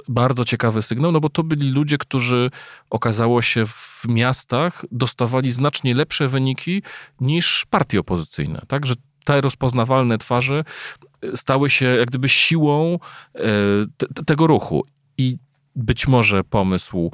bardzo 0.08 0.44
ciekawy 0.44 0.82
sygnał, 0.82 1.12
no 1.12 1.20
bo 1.20 1.28
to 1.28 1.42
byli 1.42 1.70
ludzie, 1.70 1.98
którzy 1.98 2.50
okazało 2.90 3.42
się 3.42 3.66
w 3.66 4.04
miastach 4.08 4.84
dostawali 4.92 5.27
znacznie 5.52 5.94
lepsze 5.94 6.28
wyniki 6.28 6.82
niż 7.20 7.66
partie 7.70 8.00
opozycyjne. 8.00 8.62
Tak, 8.68 8.86
że 8.86 8.94
te 9.24 9.40
rozpoznawalne 9.40 10.18
twarze 10.18 10.64
e, 11.22 11.36
stały 11.36 11.70
się 11.70 11.86
jak 11.86 12.08
gdyby 12.08 12.28
siłą 12.28 12.98
e, 13.34 13.40
te, 13.96 14.24
tego 14.24 14.46
ruchu. 14.46 14.84
I 15.18 15.38
być 15.76 16.08
może 16.08 16.44
pomysł 16.44 17.10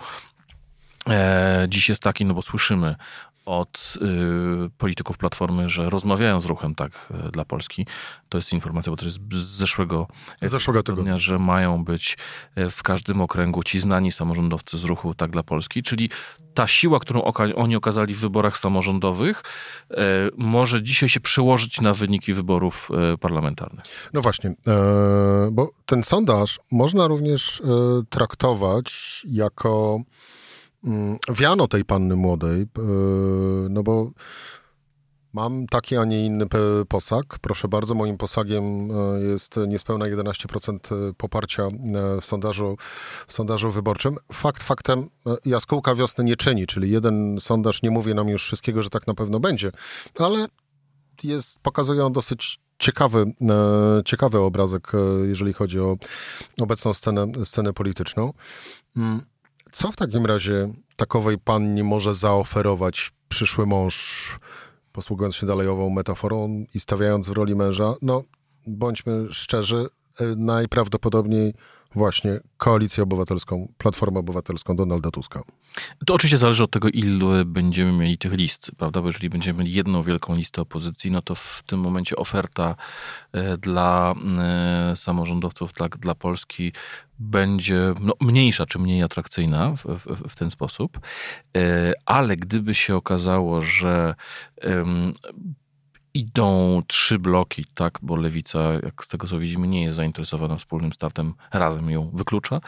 e, 1.09 1.67
dziś 1.69 1.89
jest 1.89 2.03
taki, 2.03 2.25
no 2.25 2.35
bo 2.35 2.43
słyszymy 2.43 2.95
od 3.45 3.95
y, 4.67 4.71
polityków 4.79 5.19
Platformy, 5.19 5.69
że 5.69 5.91
rozmawiają 5.91 6.41
z 6.41 6.45
ruchem 6.45 6.75
tak 6.75 7.13
y, 7.27 7.31
dla 7.31 7.45
Polski. 7.45 7.87
To 8.29 8.39
jest 8.39 8.53
informacja, 8.53 8.91
bo 8.91 8.97
to 8.97 9.05
jest 9.05 9.19
z 9.33 9.37
zeszłego, 9.37 10.07
zeszłego 10.43 10.83
tygodnia, 10.83 11.19
że 11.19 11.39
mają 11.39 11.85
być 11.85 12.17
y, 12.59 12.71
w 12.71 12.83
każdym 12.83 13.21
okręgu 13.21 13.63
ci 13.63 13.81
znani 13.81 14.13
samorządowcy 14.13 14.79
z 14.79 14.85
ruchu 14.85 15.15
tak 15.15 15.31
dla 15.31 15.43
Polski, 15.43 15.83
czyli 15.83 16.11
ta 16.55 16.67
siła, 16.67 17.01
którą 17.01 17.23
oka 17.23 17.45
oni 17.57 17.77
okazali 17.77 18.15
w 18.15 18.21
wyborach 18.21 18.59
samorządowych, 18.59 19.43
y, 19.91 19.95
może 20.37 20.83
dzisiaj 20.83 21.09
się 21.09 21.21
przełożyć 21.21 21.81
na 21.81 21.95
wyniki 21.95 22.35
wyborów 22.35 22.89
y, 23.15 23.19
parlamentarnych. 23.19 23.85
No 24.13 24.23
właśnie, 24.23 24.51
e, 24.51 25.49
bo 25.53 25.71
ten 25.87 26.05
sondaż 26.05 26.61
można 26.73 27.07
również 27.07 27.61
e, 27.61 27.65
traktować 28.11 29.23
jako 29.31 30.01
wiano 31.29 31.69
tej 31.69 31.85
panny 31.85 32.17
młodej, 32.17 32.63
e, 32.63 32.67
no 33.71 33.83
bo 33.83 34.11
mam 35.33 35.67
taki, 35.67 35.97
a 35.97 36.05
nie 36.05 36.27
inny 36.27 36.47
posag. 36.89 37.39
Proszę 37.39 37.69
bardzo, 37.69 37.95
moim 37.95 38.17
posagiem 38.17 38.91
e, 38.91 39.21
jest 39.21 39.57
niespełna 39.67 40.05
11% 40.05 41.13
poparcia 41.17 41.69
w 42.21 42.25
sondażu, 42.25 42.77
w 43.27 43.33
sondażu 43.33 43.71
wyborczym. 43.71 44.17
Fakt 44.33 44.63
faktem 44.63 45.09
e, 45.27 45.37
jaskółka 45.45 45.95
wiosny 45.95 46.25
nie 46.25 46.37
czyni, 46.37 46.67
czyli 46.67 46.91
jeden 46.91 47.41
sondaż 47.41 47.83
nie 47.83 47.91
mówi 47.91 48.15
nam 48.15 48.29
już 48.29 48.45
wszystkiego, 48.45 48.83
że 48.83 48.91
tak 48.91 49.07
na 49.07 49.15
pewno 49.15 49.41
będzie, 49.41 49.73
ale 50.19 50.47
jest, 51.23 51.59
pokazują 51.59 52.13
dosyć 52.13 52.61
ciekawy, 52.79 53.33
ciekawy 54.05 54.39
obrazek, 54.39 54.93
jeżeli 55.27 55.53
chodzi 55.53 55.81
o 55.81 55.97
obecną 56.61 56.95
scenę, 56.95 57.27
scenę 57.45 57.73
polityczną. 57.73 58.33
Co 59.75 59.93
w 59.93 59.97
takim 59.97 60.27
razie 60.27 60.69
takowej 60.97 61.39
pannie 61.39 61.85
może 61.85 62.15
zaoferować 62.15 63.13
przyszły 63.29 63.67
mąż, 63.67 64.39
posługując 64.93 65.37
się 65.37 65.47
dalejową 65.47 65.91
metaforą 65.91 66.65
i 66.75 66.81
stawiając 66.81 67.29
w 67.29 67.33
roli 67.33 67.55
męża? 67.55 67.95
No, 68.03 68.23
bądźmy 68.67 69.27
szczerzy, 69.31 69.87
e, 70.21 70.25
najprawdopodobniej 70.37 71.55
właśnie 71.95 72.41
koalicję 72.57 73.03
obywatelską, 73.03 73.73
Platformę 73.79 74.21
Obywatelską 74.21 74.77
Donalda 74.77 75.11
Tuska. 75.11 75.43
To 76.07 76.15
oczywiście 76.15 76.39
zależy 76.39 76.65
od 76.65 76.71
tego, 76.71 76.89
ilu 76.89 77.31
będziemy 77.47 77.93
mieli 77.93 78.19
tych 78.19 78.33
list, 78.33 78.71
prawda? 78.77 79.01
Bo 79.01 79.09
jeżeli 79.09 79.31
będziemy 79.31 79.59
mieli 79.59 79.73
jedną 79.73 80.03
wielką 80.03 80.37
listę 80.37 80.63
opozycji, 80.63 81.11
no 81.11 81.23
to 81.23 81.35
w 81.35 81.63
tym 81.67 81.81
momencie 81.81 82.17
oferta 82.17 82.77
e, 83.33 83.59
dla 83.59 84.15
e, 84.39 84.97
samorządowców, 84.97 85.73
dla, 85.73 85.89
dla 85.89 86.15
Polski 86.15 86.73
będzie 87.19 87.95
no, 88.01 88.13
mniejsza 88.21 88.67
czy 88.67 88.79
mniej 88.79 89.03
atrakcyjna 89.03 89.77
w, 89.77 89.85
w, 89.85 90.29
w 90.29 90.37
ten 90.37 90.51
sposób. 90.51 91.01
E, 91.57 91.93
ale 92.07 92.37
gdyby 92.37 92.75
się 92.75 92.97
okazało, 92.97 93.63
że 93.63 94.15
idą 96.15 96.83
trzy 96.87 97.19
bloki, 97.19 97.65
tak, 97.75 97.99
bo 98.03 98.17
lewica, 98.17 98.73
jak 98.73 99.05
z 99.05 99.09
tego 99.09 99.27
co 99.27 99.39
widzimy, 99.39 99.69
nie 99.69 99.83
jest 99.83 99.97
zainteresowana 99.97 100.57
wspólnym 100.57 100.93
startem, 100.93 101.35
razem 101.53 101.91
ją 101.91 102.11
wyklucza, 102.15 102.61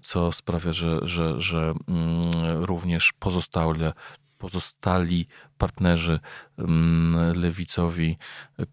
co 0.00 0.32
sprawia, 0.32 0.72
że, 0.72 0.98
że, 1.02 1.40
że 1.40 1.74
mm, 1.88 2.64
również 2.64 3.12
pozostałe 3.18 3.92
pozostali 4.38 5.26
partnerzy 5.62 6.20
mm, 6.58 7.40
lewicowi 7.40 8.18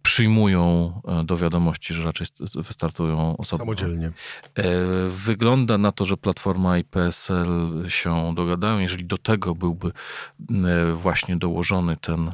przyjmują 0.02 0.94
e, 1.08 1.24
do 1.24 1.38
wiadomości, 1.38 1.94
że 1.94 2.04
raczej 2.04 2.28
wystartują 2.56 3.38
osobno. 3.38 3.66
Samodzielnie. 3.66 4.12
E, 4.56 4.64
wygląda 5.10 5.78
na 5.78 5.92
to, 5.92 6.06
że 6.06 6.18
Platforma 6.18 6.78
i 6.78 6.84
PSL 6.84 7.48
się 7.88 8.34
dogadają. 8.36 8.80
Jeżeli 8.80 9.06
do 9.06 9.18
tego 9.18 9.56
byłby 9.56 9.88
e, 9.88 10.94
właśnie 10.94 11.38
dołożony 11.38 11.98
ten 11.98 12.32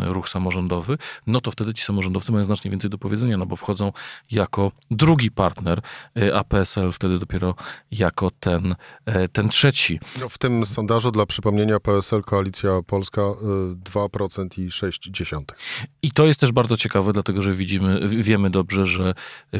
ruch 0.00 0.28
samorządowy, 0.28 0.98
no 1.26 1.40
to 1.40 1.50
wtedy 1.50 1.74
ci 1.74 1.84
samorządowcy 1.84 2.32
mają 2.32 2.44
znacznie 2.44 2.70
więcej 2.70 2.90
do 2.90 2.98
powiedzenia, 2.98 3.36
no 3.36 3.46
bo 3.46 3.56
wchodzą 3.56 3.92
jako 4.30 4.72
drugi 4.90 5.30
partner, 5.30 5.80
a 6.34 6.44
PSL 6.44 6.92
wtedy 6.92 7.18
dopiero 7.18 7.54
jako 7.90 8.30
ten, 8.40 8.74
ten 9.32 9.48
trzeci. 9.48 10.00
No 10.20 10.28
w 10.28 10.38
tym 10.38 10.66
sondażu 10.66 11.10
dla 11.10 11.26
przypomnienia 11.26 11.80
PSL 11.80 12.22
Koalicja 12.22 12.70
Polska 12.86 13.22
2% 13.22 13.97
i 14.56 14.68
6%. 14.68 15.42
I 16.02 16.12
to 16.12 16.26
jest 16.26 16.40
też 16.40 16.52
bardzo 16.52 16.76
ciekawe, 16.76 17.12
dlatego 17.12 17.42
że 17.42 17.52
widzimy, 17.52 18.08
wiemy 18.08 18.50
dobrze, 18.50 18.86
że 18.86 19.14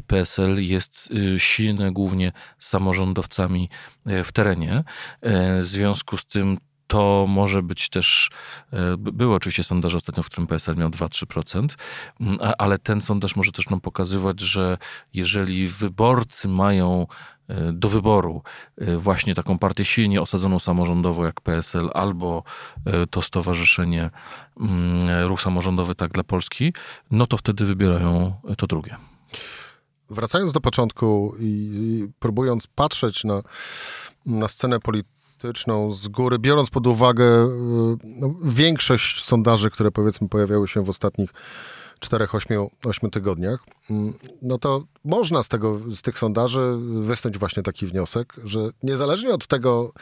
PSL 0.06 0.62
jest 0.62 1.10
y, 1.10 1.40
silne 1.40 1.92
głównie 1.92 2.32
samorządowcami 2.58 3.68
y, 4.06 4.24
w 4.24 4.32
terenie. 4.32 4.78
Y, 4.78 5.58
w 5.58 5.64
związku 5.64 6.16
z 6.16 6.24
tym 6.26 6.58
to 6.86 7.26
może 7.28 7.62
być 7.62 7.88
też, 7.88 8.30
były 8.98 9.34
oczywiście 9.34 9.64
sondaże 9.64 9.96
ostatnio, 9.96 10.22
w 10.22 10.26
którym 10.26 10.46
PSL 10.46 10.76
miał 10.76 10.88
2-3%, 10.88 11.76
mm, 12.20 12.38
ale 12.58 12.78
ten 12.78 13.00
sondaż 13.00 13.36
może 13.36 13.52
też 13.52 13.68
nam 13.68 13.80
pokazywać, 13.80 14.40
że 14.40 14.78
jeżeli 15.14 15.68
wyborcy 15.68 16.48
mają 16.48 17.06
do 17.72 17.88
wyboru 17.88 18.42
e, 18.78 18.96
właśnie 18.96 19.34
taką 19.34 19.58
partię 19.58 19.84
silnie 19.84 20.22
osadzoną 20.22 20.58
samorządowo 20.58 21.24
jak 21.24 21.40
PSL 21.40 21.90
albo 21.94 22.42
e, 22.84 23.06
to 23.06 23.22
stowarzyszenie 23.22 24.10
mm, 24.60 25.26
Ruch 25.26 25.42
Samorządowy 25.42 25.94
Tak 25.94 26.12
dla 26.12 26.24
Polski, 26.24 26.72
no 27.10 27.26
to 27.26 27.36
wtedy 27.36 27.64
wybierają 27.64 28.32
to 28.56 28.66
drugie. 28.66 28.96
Wracając 30.10 30.52
do 30.52 30.60
początku 30.60 31.34
i, 31.40 32.08
próbując 32.18 32.66
patrzeć 32.66 33.24
na, 33.24 33.42
na 34.26 34.48
scenę 34.48 34.80
polityczną 34.80 35.92
z 35.92 36.08
góry, 36.08 36.38
biorąc 36.38 36.70
pod 36.70 36.86
uwagę 36.86 37.24
e, 37.24 37.48
no, 38.04 38.34
większość 38.44 39.24
sondaży, 39.24 39.70
które 39.70 39.90
powiedzmy 39.90 40.28
pojawiały 40.28 40.68
się 40.68 40.84
w 40.84 40.88
ostatnich 40.88 41.32
4-8 42.00 43.10
tygodniach, 43.10 43.64
mm, 43.90 44.14
no 44.42 44.58
to 44.58 44.84
można 45.04 45.42
z, 45.42 45.48
tego, 45.48 45.80
z 45.90 46.02
tych 46.02 46.18
sondaży 46.18 46.76
wysnuć 46.80 47.38
właśnie 47.38 47.62
taki 47.62 47.86
wniosek, 47.86 48.34
że 48.44 48.70
niezależnie 48.82 49.34
od 49.34 49.46
tego, 49.46 49.92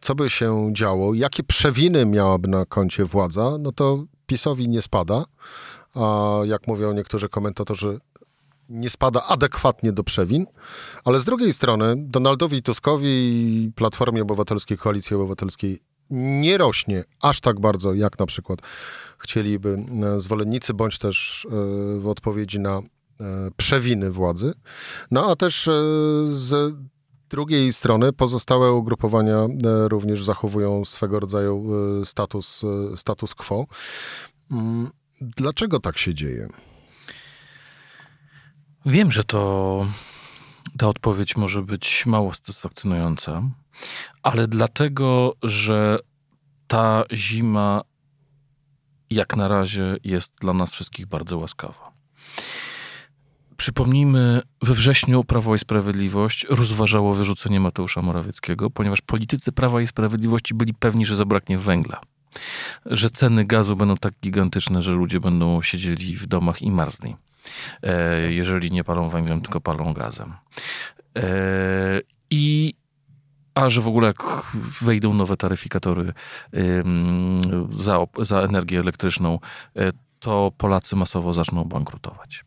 co 0.00 0.14
by 0.14 0.30
się 0.30 0.70
działo, 0.72 1.14
jakie 1.14 1.42
przewiny 1.42 2.06
miałaby 2.06 2.48
na 2.48 2.64
koncie 2.64 3.04
władza, 3.04 3.56
no 3.60 3.72
to 3.72 4.04
PiSowi 4.26 4.68
nie 4.68 4.82
spada, 4.82 5.24
a 5.94 6.38
jak 6.44 6.66
mówią 6.66 6.92
niektórzy 6.92 7.28
komentatorzy, 7.28 8.00
nie 8.68 8.90
spada 8.90 9.22
adekwatnie 9.28 9.92
do 9.92 10.04
przewin, 10.04 10.46
ale 11.04 11.20
z 11.20 11.24
drugiej 11.24 11.52
strony 11.52 11.94
Donaldowi 11.96 12.62
Tuskowi, 12.62 13.72
Platformie 13.76 14.22
Obywatelskiej, 14.22 14.78
Koalicji 14.78 15.16
Obywatelskiej 15.16 15.82
nie 16.14 16.58
rośnie 16.58 17.04
aż 17.22 17.40
tak 17.40 17.60
bardzo, 17.60 17.94
jak 17.94 18.18
na 18.18 18.26
przykład 18.26 18.58
chcieliby 19.18 19.86
e, 20.16 20.20
zwolennicy, 20.20 20.74
bądź 20.74 20.98
też 20.98 21.46
e, 21.46 21.48
w 22.00 22.06
odpowiedzi 22.06 22.60
na 22.60 22.78
e, 22.78 22.82
przewiny 23.56 24.10
władzy. 24.10 24.52
No 25.10 25.30
a 25.30 25.36
też 25.36 25.70
z 26.28 26.74
drugiej 27.30 27.72
strony 27.72 28.12
pozostałe 28.12 28.72
ugrupowania 28.72 29.46
również 29.88 30.24
zachowują 30.24 30.84
swego 30.84 31.20
rodzaju 31.20 31.70
status, 32.04 32.62
status 32.96 33.34
quo. 33.34 33.66
Mm, 34.50 34.90
dlaczego 35.20 35.80
tak 35.80 35.98
się 35.98 36.14
dzieje? 36.14 36.48
Wiem, 38.86 39.12
że 39.12 39.24
to 39.24 39.86
ta 40.78 40.88
odpowiedź 40.88 41.36
może 41.36 41.62
być 41.62 42.06
mało 42.06 42.34
satysfakcjonująca, 42.34 43.42
ale 44.22 44.48
dlatego, 44.48 45.34
że 45.42 45.98
ta 46.66 47.04
zima 47.12 47.82
jak 49.10 49.36
na 49.36 49.48
razie 49.48 49.96
jest 50.04 50.32
dla 50.40 50.52
nas 50.52 50.72
wszystkich 50.72 51.06
bardzo 51.06 51.38
łaskawa. 51.38 51.92
Przypomnijmy, 53.56 54.42
we 54.62 54.74
wrześniu 54.74 55.24
Prawo 55.24 55.54
i 55.54 55.58
Sprawiedliwość 55.58 56.46
rozważało 56.50 57.14
wyrzucenie 57.14 57.60
Mateusza 57.60 58.02
Morawieckiego, 58.02 58.70
ponieważ 58.70 59.00
politycy 59.00 59.52
Prawa 59.52 59.80
i 59.80 59.86
Sprawiedliwości 59.86 60.54
byli 60.54 60.74
pewni, 60.74 61.06
że 61.06 61.16
zabraknie 61.16 61.58
węgla. 61.58 62.00
Że 62.86 63.10
ceny 63.10 63.44
gazu 63.44 63.76
będą 63.76 63.96
tak 63.96 64.14
gigantyczne, 64.22 64.82
że 64.82 64.92
ludzie 64.92 65.20
będą 65.20 65.62
siedzieli 65.62 66.16
w 66.16 66.26
domach 66.26 66.62
i 66.62 66.70
marzli. 66.70 67.16
E, 67.82 68.32
jeżeli 68.32 68.70
nie 68.70 68.84
palą 68.84 69.08
węglem, 69.08 69.40
tylko 69.40 69.60
palą 69.60 69.94
gazem. 69.94 70.34
E, 71.16 72.00
I 72.30 72.74
a 73.54 73.70
że 73.70 73.80
w 73.80 73.88
ogóle 73.88 74.06
jak 74.06 74.22
wejdą 74.80 75.14
nowe 75.14 75.36
taryfikatory 75.36 76.12
za, 77.70 77.98
za 78.18 78.40
energię 78.40 78.78
elektryczną, 78.78 79.38
e, 79.76 79.92
to 80.20 80.52
Polacy 80.58 80.96
masowo 80.96 81.34
zaczną 81.34 81.64
bankrutować. 81.64 82.44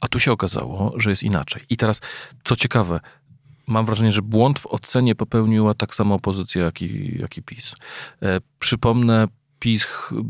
A 0.00 0.08
tu 0.08 0.20
się 0.20 0.32
okazało, 0.32 0.92
że 0.96 1.10
jest 1.10 1.22
inaczej. 1.22 1.62
I 1.70 1.76
teraz, 1.76 2.00
co 2.44 2.56
ciekawe, 2.56 3.00
mam 3.66 3.86
wrażenie, 3.86 4.12
że 4.12 4.22
błąd 4.22 4.58
w 4.58 4.66
ocenie 4.66 5.14
popełniła 5.14 5.74
tak 5.74 5.94
samo 5.94 6.14
opozycja, 6.14 6.64
jak 6.64 6.82
i, 6.82 7.18
jak 7.18 7.36
i 7.36 7.42
PiS. 7.42 7.74
Przypomnę 8.58 9.28
PiS 9.64 9.88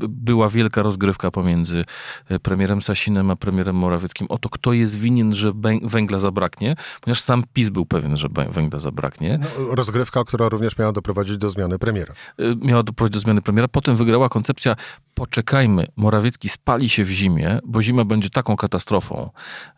była 0.09 0.49
wielka 0.49 0.83
rozgrywka 0.83 1.31
pomiędzy 1.31 1.85
e, 2.29 2.38
premierem 2.38 2.83
Sasinem 2.83 3.31
a 3.31 3.37
premierem 3.37 3.76
Morawieckim 3.76 4.26
o 4.31 4.38
to, 4.38 4.49
kto 4.49 4.73
jest 4.73 4.99
winien, 4.99 5.35
że 5.35 5.53
węgla 5.83 6.19
zabraknie, 6.19 6.76
ponieważ 7.00 7.21
sam 7.21 7.45
PiS 7.53 7.71
był 7.71 7.87
pewien, 7.87 8.17
że 8.17 8.29
węgla 8.50 8.79
zabraknie. 8.79 9.38
No, 9.43 9.75
rozgrywka, 9.75 10.25
która 10.25 10.49
również 10.49 10.79
miała 10.79 10.93
doprowadzić 10.93 11.38
do 11.38 11.50
zmiany 11.50 11.79
premiera. 11.79 12.14
E, 12.38 12.67
miała 12.67 12.83
doprowadzić 12.83 13.14
do 13.14 13.21
zmiany 13.21 13.43
premiera. 13.43 13.69
Potem 13.69 13.95
wygrała 13.95 14.29
koncepcja 14.29 14.76
poczekajmy, 15.14 15.87
Morawiecki 15.97 16.49
spali 16.49 16.88
się 16.88 17.05
w 17.05 17.11
zimie, 17.11 17.59
bo 17.64 17.83
zima 17.83 18.05
będzie 18.05 18.31
taką 18.31 18.57
katastrofą, 18.57 19.31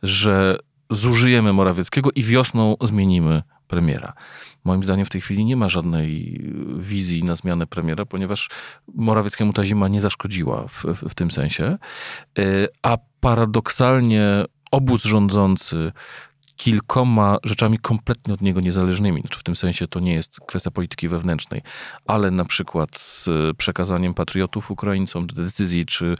że 0.02 0.58
zużyjemy 0.90 1.52
Morawieckiego 1.52 2.10
i 2.14 2.22
wiosną 2.22 2.76
zmienimy 2.82 3.42
premiera. 3.68 4.12
Moim 4.64 4.84
zdaniem 4.84 5.06
w 5.06 5.10
tej 5.10 5.20
chwili 5.20 5.44
nie 5.44 5.56
ma 5.56 5.68
żadnej 5.68 6.40
wizji 6.78 7.24
na 7.24 7.36
zmianę 7.36 7.66
premiera, 7.66 8.04
ponieważ 8.04 8.50
Morawieckiemu 8.94 9.52
ta 9.52 9.64
zima 9.64 9.88
nie 9.88 10.00
zaszkodziła 10.00 10.68
w, 10.68 10.84
w, 10.84 11.08
w 11.10 11.14
tym 11.14 11.30
sensie. 11.30 11.78
Y, 12.38 12.68
a 12.82 12.98
paradoksalnie 13.20 14.44
obóz 14.70 15.02
rządzący 15.02 15.92
kilkoma 16.56 17.38
rzeczami 17.44 17.78
kompletnie 17.78 18.34
od 18.34 18.40
niego 18.40 18.60
niezależnymi. 18.60 19.20
Znaczy 19.20 19.38
w 19.38 19.42
tym 19.42 19.56
sensie 19.56 19.88
to 19.88 20.00
nie 20.00 20.14
jest 20.14 20.40
kwestia 20.40 20.70
polityki 20.70 21.08
wewnętrznej, 21.08 21.62
ale 22.06 22.30
na 22.30 22.44
przykład 22.44 22.98
z 22.98 23.28
przekazaniem 23.56 24.14
patriotów 24.14 24.70
Ukraińcom 24.70 25.26
decyzji, 25.26 25.86
czy 25.86 26.14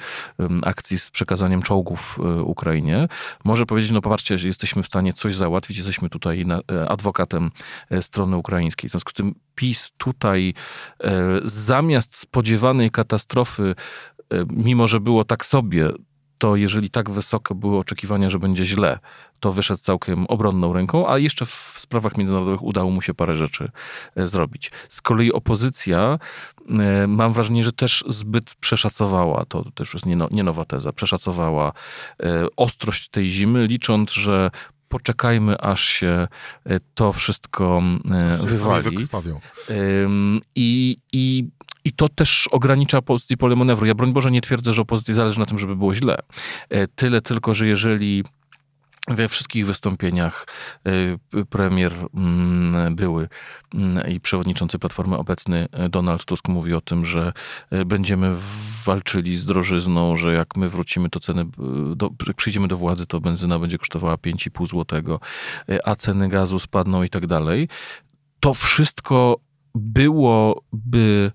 akcji 0.62 0.98
z 0.98 1.10
przekazaniem 1.10 1.62
czołgów 1.62 2.18
e, 2.18 2.42
Ukrainie, 2.42 3.08
może 3.44 3.66
powiedzieć, 3.66 3.90
no 3.90 4.00
popatrzcie, 4.00 4.38
że 4.38 4.48
jesteśmy 4.48 4.82
w 4.82 4.86
stanie 4.86 5.12
coś 5.12 5.36
załatwić, 5.36 5.76
jesteśmy 5.76 6.10
tutaj 6.10 6.44
e, 6.72 6.88
adwokatem 6.88 7.50
e, 7.90 8.02
strony 8.02 8.36
ukraińskiej. 8.36 8.88
W 8.88 8.90
związku 8.90 9.10
z 9.10 9.14
tym 9.14 9.34
PiS 9.54 9.92
tutaj 9.98 10.54
zamiast 11.44 12.16
spodziewanej 12.16 12.90
katastrofy 12.90 13.74
mimo 14.50 14.88
że 14.88 15.00
było 15.00 15.24
tak 15.24 15.44
sobie, 15.44 15.90
to 16.38 16.56
jeżeli 16.56 16.90
tak 16.90 17.10
wysokie 17.10 17.54
były 17.54 17.78
oczekiwania, 17.78 18.30
że 18.30 18.38
będzie 18.38 18.64
źle, 18.64 18.98
to 19.40 19.52
wyszedł 19.52 19.82
całkiem 19.82 20.26
obronną 20.26 20.72
ręką, 20.72 21.08
a 21.08 21.18
jeszcze 21.18 21.46
w 21.46 21.74
sprawach 21.76 22.16
międzynarodowych 22.16 22.62
udało 22.62 22.90
mu 22.90 23.02
się 23.02 23.14
parę 23.14 23.36
rzeczy 23.36 23.70
e, 24.16 24.26
zrobić. 24.26 24.70
Z 24.88 25.00
kolei 25.00 25.32
opozycja, 25.32 26.18
e, 26.68 27.06
mam 27.06 27.32
wrażenie, 27.32 27.62
że 27.62 27.72
też 27.72 28.04
zbyt 28.06 28.54
przeszacowała, 28.54 29.44
to 29.44 29.70
też 29.74 29.94
jest 29.94 30.06
nie, 30.06 30.16
no, 30.16 30.28
nie 30.30 30.42
nowa 30.42 30.64
teza, 30.64 30.92
przeszacowała 30.92 31.72
e, 32.22 32.46
ostrość 32.56 33.08
tej 33.08 33.26
zimy, 33.26 33.66
licząc, 33.66 34.12
że 34.12 34.50
poczekajmy, 34.88 35.60
aż 35.60 35.84
się 35.84 36.28
to 36.94 37.12
wszystko 37.12 37.82
wywali. 38.40 38.96
I, 40.54 40.96
i 41.12 41.48
i 41.86 41.92
to 41.92 42.08
też 42.08 42.48
ogranicza 42.50 43.02
pozycję 43.02 43.36
pole 43.36 43.56
manewru. 43.56 43.86
Ja 43.86 43.94
broń 43.94 44.12
Boże 44.12 44.30
nie 44.30 44.40
twierdzę, 44.40 44.72
że 44.72 44.82
opozycji 44.82 45.14
zależy 45.14 45.38
na 45.38 45.46
tym, 45.46 45.58
żeby 45.58 45.76
było 45.76 45.94
źle. 45.94 46.18
E, 46.70 46.86
tyle 46.86 47.20
tylko, 47.20 47.54
że 47.54 47.66
jeżeli 47.66 48.24
we 49.08 49.28
wszystkich 49.28 49.66
wystąpieniach 49.66 50.46
e, 50.86 51.44
premier 51.44 51.92
mm, 52.14 52.94
były 52.96 53.28
mm, 53.74 54.08
i 54.08 54.20
przewodniczący 54.20 54.78
Platformy 54.78 55.16
obecny 55.16 55.68
e, 55.72 55.88
Donald 55.88 56.24
Tusk 56.24 56.48
mówi 56.48 56.74
o 56.74 56.80
tym, 56.80 57.04
że 57.04 57.32
będziemy 57.86 58.36
walczyli 58.84 59.36
z 59.36 59.44
drożyzną, 59.44 60.16
że 60.16 60.32
jak 60.32 60.56
my 60.56 60.68
wrócimy, 60.68 61.10
to 61.10 61.20
ceny, 61.20 61.46
do, 61.96 62.10
przyjdziemy 62.36 62.68
do 62.68 62.76
władzy, 62.76 63.06
to 63.06 63.20
benzyna 63.20 63.58
będzie 63.58 63.78
kosztowała 63.78 64.14
5,5 64.14 64.68
złotego, 64.68 65.20
a 65.84 65.96
ceny 65.96 66.28
gazu 66.28 66.58
spadną 66.58 67.02
i 67.02 67.08
tak 67.08 67.26
dalej. 67.26 67.68
To 68.40 68.54
wszystko 68.54 69.40
byłoby 69.74 71.32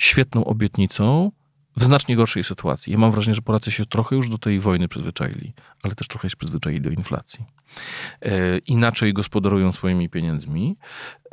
świetną 0.00 0.44
obietnicą 0.44 1.32
w 1.76 1.84
znacznie 1.84 2.16
gorszej 2.16 2.44
sytuacji. 2.44 2.92
Ja 2.92 2.98
mam 2.98 3.10
wrażenie, 3.10 3.34
że 3.34 3.42
Polacy 3.42 3.70
się 3.70 3.86
trochę 3.86 4.16
już 4.16 4.28
do 4.28 4.38
tej 4.38 4.60
wojny 4.60 4.88
przyzwyczaili, 4.88 5.52
ale 5.82 5.94
też 5.94 6.08
trochę 6.08 6.30
się 6.30 6.36
przyzwyczaili 6.36 6.80
do 6.80 6.90
inflacji. 6.90 7.44
E, 8.22 8.58
inaczej 8.58 9.12
gospodarują 9.12 9.72
swoimi 9.72 10.08
pieniędzmi. 10.08 10.76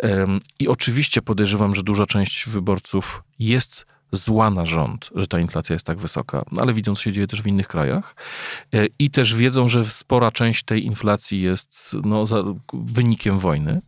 E, 0.03 0.27
I 0.59 0.67
oczywiście 0.67 1.21
podejrzewam, 1.21 1.75
że 1.75 1.83
duża 1.83 2.05
część 2.05 2.49
wyborców 2.49 3.23
jest 3.39 3.85
zła 4.11 4.49
na 4.49 4.65
rząd, 4.65 5.09
że 5.15 5.27
ta 5.27 5.39
inflacja 5.39 5.73
jest 5.73 5.85
tak 5.85 5.97
wysoka, 5.97 6.43
no 6.51 6.61
ale 6.61 6.73
widzą, 6.73 6.95
co 6.95 7.01
się 7.01 7.11
dzieje 7.11 7.27
też 7.27 7.41
w 7.41 7.47
innych 7.47 7.67
krajach 7.67 8.15
e, 8.73 8.85
i 8.99 9.09
też 9.09 9.35
wiedzą, 9.35 9.67
że 9.67 9.83
spora 9.85 10.31
część 10.31 10.63
tej 10.63 10.85
inflacji 10.85 11.41
jest 11.41 11.95
no, 12.05 12.23
wynikiem 12.73 13.39
wojny, 13.39 13.81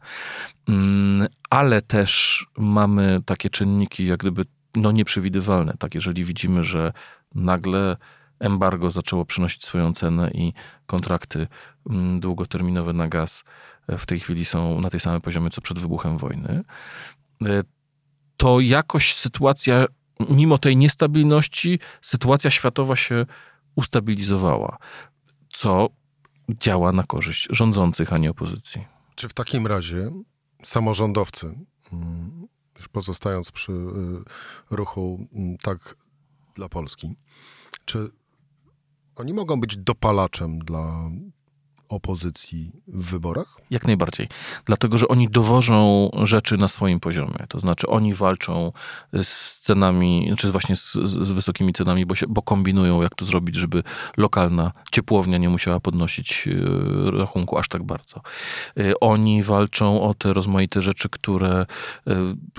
mm, 0.68 1.28
ale 1.50 1.82
też 1.82 2.46
mamy 2.58 3.22
takie 3.26 3.50
czynniki, 3.50 4.06
jak 4.06 4.20
gdyby 4.20 4.46
no, 4.76 4.92
nieprzewidywalne. 4.92 5.74
Tak, 5.80 5.96
jeżeli 5.96 6.26
widzimy, 6.26 6.64
że 6.64 6.94
nagle 7.36 7.98
embargo 8.40 8.92
zaczęło 8.92 9.26
przynosić 9.26 9.66
swoją 9.66 9.94
cenę 9.94 10.32
i 10.32 10.54
kontrakty 10.86 11.48
mm, 11.90 12.20
długoterminowe 12.20 12.94
na 12.94 13.08
gaz 13.08 13.44
e, 13.88 13.98
w 13.98 14.06
tej 14.06 14.20
chwili 14.20 14.46
są 14.46 14.82
na 14.82 14.90
tej 14.90 15.00
samej 15.00 15.22
poziomie 15.22 15.50
co 15.50 15.62
przed 15.62 15.80
wybuchem 15.80 16.18
wojny, 16.18 16.64
e, 17.46 17.64
to 18.38 18.60
jakoś 18.60 19.14
sytuacja, 19.14 19.86
mimo 20.30 20.58
tej 20.58 20.78
niestabilności, 20.78 21.80
sytuacja 22.02 22.50
światowa 22.50 22.96
się 22.96 23.26
ustabilizowała, 23.76 24.78
co 25.54 25.90
działa 26.50 26.92
na 26.92 27.04
korzyść 27.04 27.48
rządzących, 27.50 28.14
a 28.14 28.18
nie 28.18 28.30
opozycji. 28.30 28.86
Czy 29.16 29.30
w 29.30 29.34
takim 29.34 29.68
razie 29.68 30.12
samorządowcy 30.64 31.54
mm, 31.94 32.39
już 32.80 32.88
pozostając 32.88 33.52
przy 33.52 33.72
y, 33.72 34.76
ruchu 34.76 35.28
mm, 35.34 35.58
tak 35.58 35.96
dla 36.56 36.70
Polski, 36.70 37.16
czy 37.86 38.12
oni 39.16 39.34
mogą 39.34 39.60
być 39.60 39.78
dopalaczem 39.78 40.60
dla 40.60 41.10
opozycji 41.90 42.72
w 42.88 43.12
wyborach? 43.12 43.58
Jak 43.70 43.88
najbardziej. 43.88 44.28
Dlatego, 44.66 44.98
że 44.98 45.08
oni 45.08 45.30
dowożą 45.30 46.10
rzeczy 46.24 46.58
na 46.58 46.68
swoim 46.68 47.00
poziomie. 47.00 47.46
To 47.50 47.60
znaczy, 47.60 47.88
oni 47.88 48.14
walczą 48.14 48.72
z 49.24 49.60
cenami, 49.60 50.34
czy 50.38 50.52
właśnie 50.52 50.76
z, 50.76 50.94
z 51.04 51.32
wysokimi 51.32 51.74
cenami, 51.74 52.06
bo, 52.06 52.16
się, 52.16 52.26
bo 52.30 52.42
kombinują, 52.42 53.02
jak 53.02 53.16
to 53.16 53.26
zrobić, 53.26 53.56
żeby 53.56 53.84
lokalna 54.18 54.72
ciepłownia 54.92 55.38
nie 55.38 55.50
musiała 55.50 55.80
podnosić 55.80 56.48
e, 56.48 57.12
rachunku 57.12 57.58
aż 57.58 57.68
tak 57.68 57.84
bardzo. 57.84 58.22
E, 58.78 59.00
oni 59.00 59.44
walczą 59.44 60.02
o 60.02 60.14
te 60.14 60.34
rozmaite 60.34 60.82
rzeczy, 60.82 61.10
które, 61.10 61.66
e, 62.08 62.16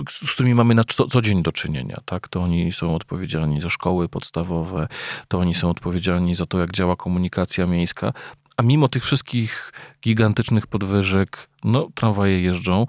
z 0.07 0.33
którymi 0.33 0.55
mamy 0.55 0.75
na 0.75 0.83
co, 0.83 1.07
co 1.07 1.21
dzień 1.21 1.43
do 1.43 1.51
czynienia. 1.51 1.97
Tak? 2.05 2.27
To 2.27 2.41
oni 2.41 2.71
są 2.71 2.95
odpowiedzialni 2.95 3.61
za 3.61 3.69
szkoły 3.69 4.09
podstawowe, 4.09 4.87
to 5.27 5.39
oni 5.39 5.53
są 5.53 5.69
odpowiedzialni 5.69 6.35
za 6.35 6.45
to, 6.45 6.59
jak 6.59 6.71
działa 6.71 6.95
komunikacja 6.95 7.67
miejska. 7.67 8.13
A 8.57 8.63
mimo 8.63 8.87
tych 8.87 9.03
wszystkich 9.03 9.73
gigantycznych 10.03 10.67
podwyżek, 10.67 11.49
no 11.63 11.89
tramwaje 11.95 12.41
jeżdżą, 12.41 12.85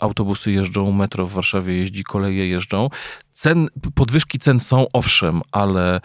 autobusy 0.00 0.52
jeżdżą, 0.52 0.92
metro 0.92 1.26
w 1.26 1.32
Warszawie 1.32 1.76
jeździ, 1.76 2.04
koleje 2.04 2.46
jeżdżą. 2.46 2.88
Cen, 3.32 3.68
podwyżki 3.94 4.38
cen 4.38 4.60
są 4.60 4.86
owszem, 4.92 5.40
ale 5.52 6.00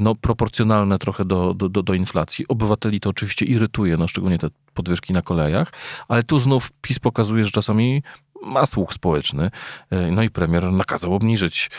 no, 0.00 0.14
proporcjonalne 0.14 0.98
trochę 0.98 1.24
do, 1.24 1.54
do, 1.54 1.82
do 1.82 1.94
inflacji. 1.94 2.48
Obywateli 2.48 3.00
to 3.00 3.10
oczywiście 3.10 3.44
irytuje, 3.46 3.96
no, 3.96 4.08
szczególnie 4.08 4.38
te 4.38 4.48
podwyżki 4.74 5.12
na 5.12 5.22
kolejach, 5.22 5.72
ale 6.08 6.22
tu 6.22 6.38
znów 6.38 6.70
PiS 6.80 6.98
pokazuje, 6.98 7.44
że 7.44 7.50
czasami 7.50 8.02
ma 8.42 8.66
słuch 8.66 8.92
społeczny. 8.92 9.50
E, 9.90 10.10
no 10.10 10.22
i 10.22 10.30
premier 10.30 10.72
nakazał 10.72 11.14
obniżyć 11.14 11.70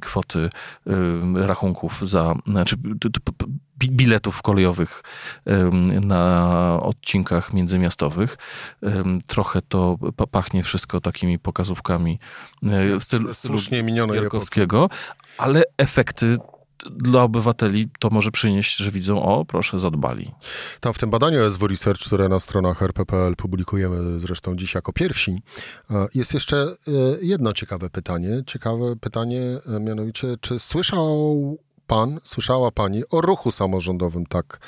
kwoty 0.00 0.50
rachunków 1.34 2.08
za, 2.08 2.34
znaczy 2.46 2.76
biletów 3.90 4.42
kolejowych 4.42 5.02
na 6.00 6.78
odcinkach 6.82 7.52
międzymiastowych. 7.52 8.38
Trochę 9.26 9.62
to 9.62 9.98
pachnie 10.30 10.62
wszystko 10.62 11.00
takimi 11.00 11.38
pokazówkami 11.38 12.18
e, 12.62 13.00
w 13.00 13.04
stylu, 13.04 13.34
Słusznie 13.34 13.82
minionej 13.82 14.16
Jarkowskiego, 14.16 14.90
ale 15.38 15.62
efekty 15.76 16.38
dla 16.90 17.22
obywateli 17.22 17.88
to 17.98 18.10
może 18.10 18.30
przynieść, 18.30 18.76
że 18.76 18.90
widzą, 18.90 19.22
o 19.22 19.44
proszę, 19.44 19.78
zadbali. 19.78 20.32
Tam 20.80 20.92
w 20.94 20.98
tym 20.98 21.10
badaniu 21.10 21.50
SW 21.50 21.66
Research, 21.66 22.06
które 22.06 22.28
na 22.28 22.40
stronach 22.40 22.82
rp.pl 22.82 23.36
publikujemy 23.36 24.20
zresztą 24.20 24.56
dziś 24.56 24.74
jako 24.74 24.92
pierwsi, 24.92 25.42
jest 26.14 26.34
jeszcze 26.34 26.56
e, 26.56 26.90
jedno 27.22 27.52
ciekawe 27.52 27.90
pytanie. 27.90 28.42
Ciekawe 28.46 28.96
pytanie, 28.96 29.40
e, 29.76 29.80
mianowicie, 29.80 30.36
czy 30.40 30.58
słyszał 30.58 31.58
pan, 31.94 32.20
słyszała 32.24 32.70
pani 32.70 33.02
o 33.10 33.20
ruchu 33.20 33.52
samorządowym 33.52 34.26
tak 34.26 34.58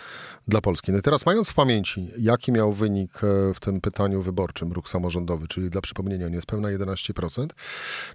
dla 0.48 0.60
Polski. 0.60 0.92
No 0.92 1.02
teraz 1.02 1.26
mając 1.26 1.48
w 1.48 1.54
pamięci, 1.54 2.10
jaki 2.18 2.52
miał 2.52 2.72
wynik 2.72 3.24
e, 3.24 3.54
w 3.54 3.60
tym 3.60 3.80
pytaniu 3.80 4.22
wyborczym 4.22 4.72
ruch 4.72 4.88
samorządowy, 4.88 5.48
czyli 5.48 5.70
dla 5.70 5.80
przypomnienia 5.80 6.28
niespełna 6.28 6.68
11%, 6.68 7.46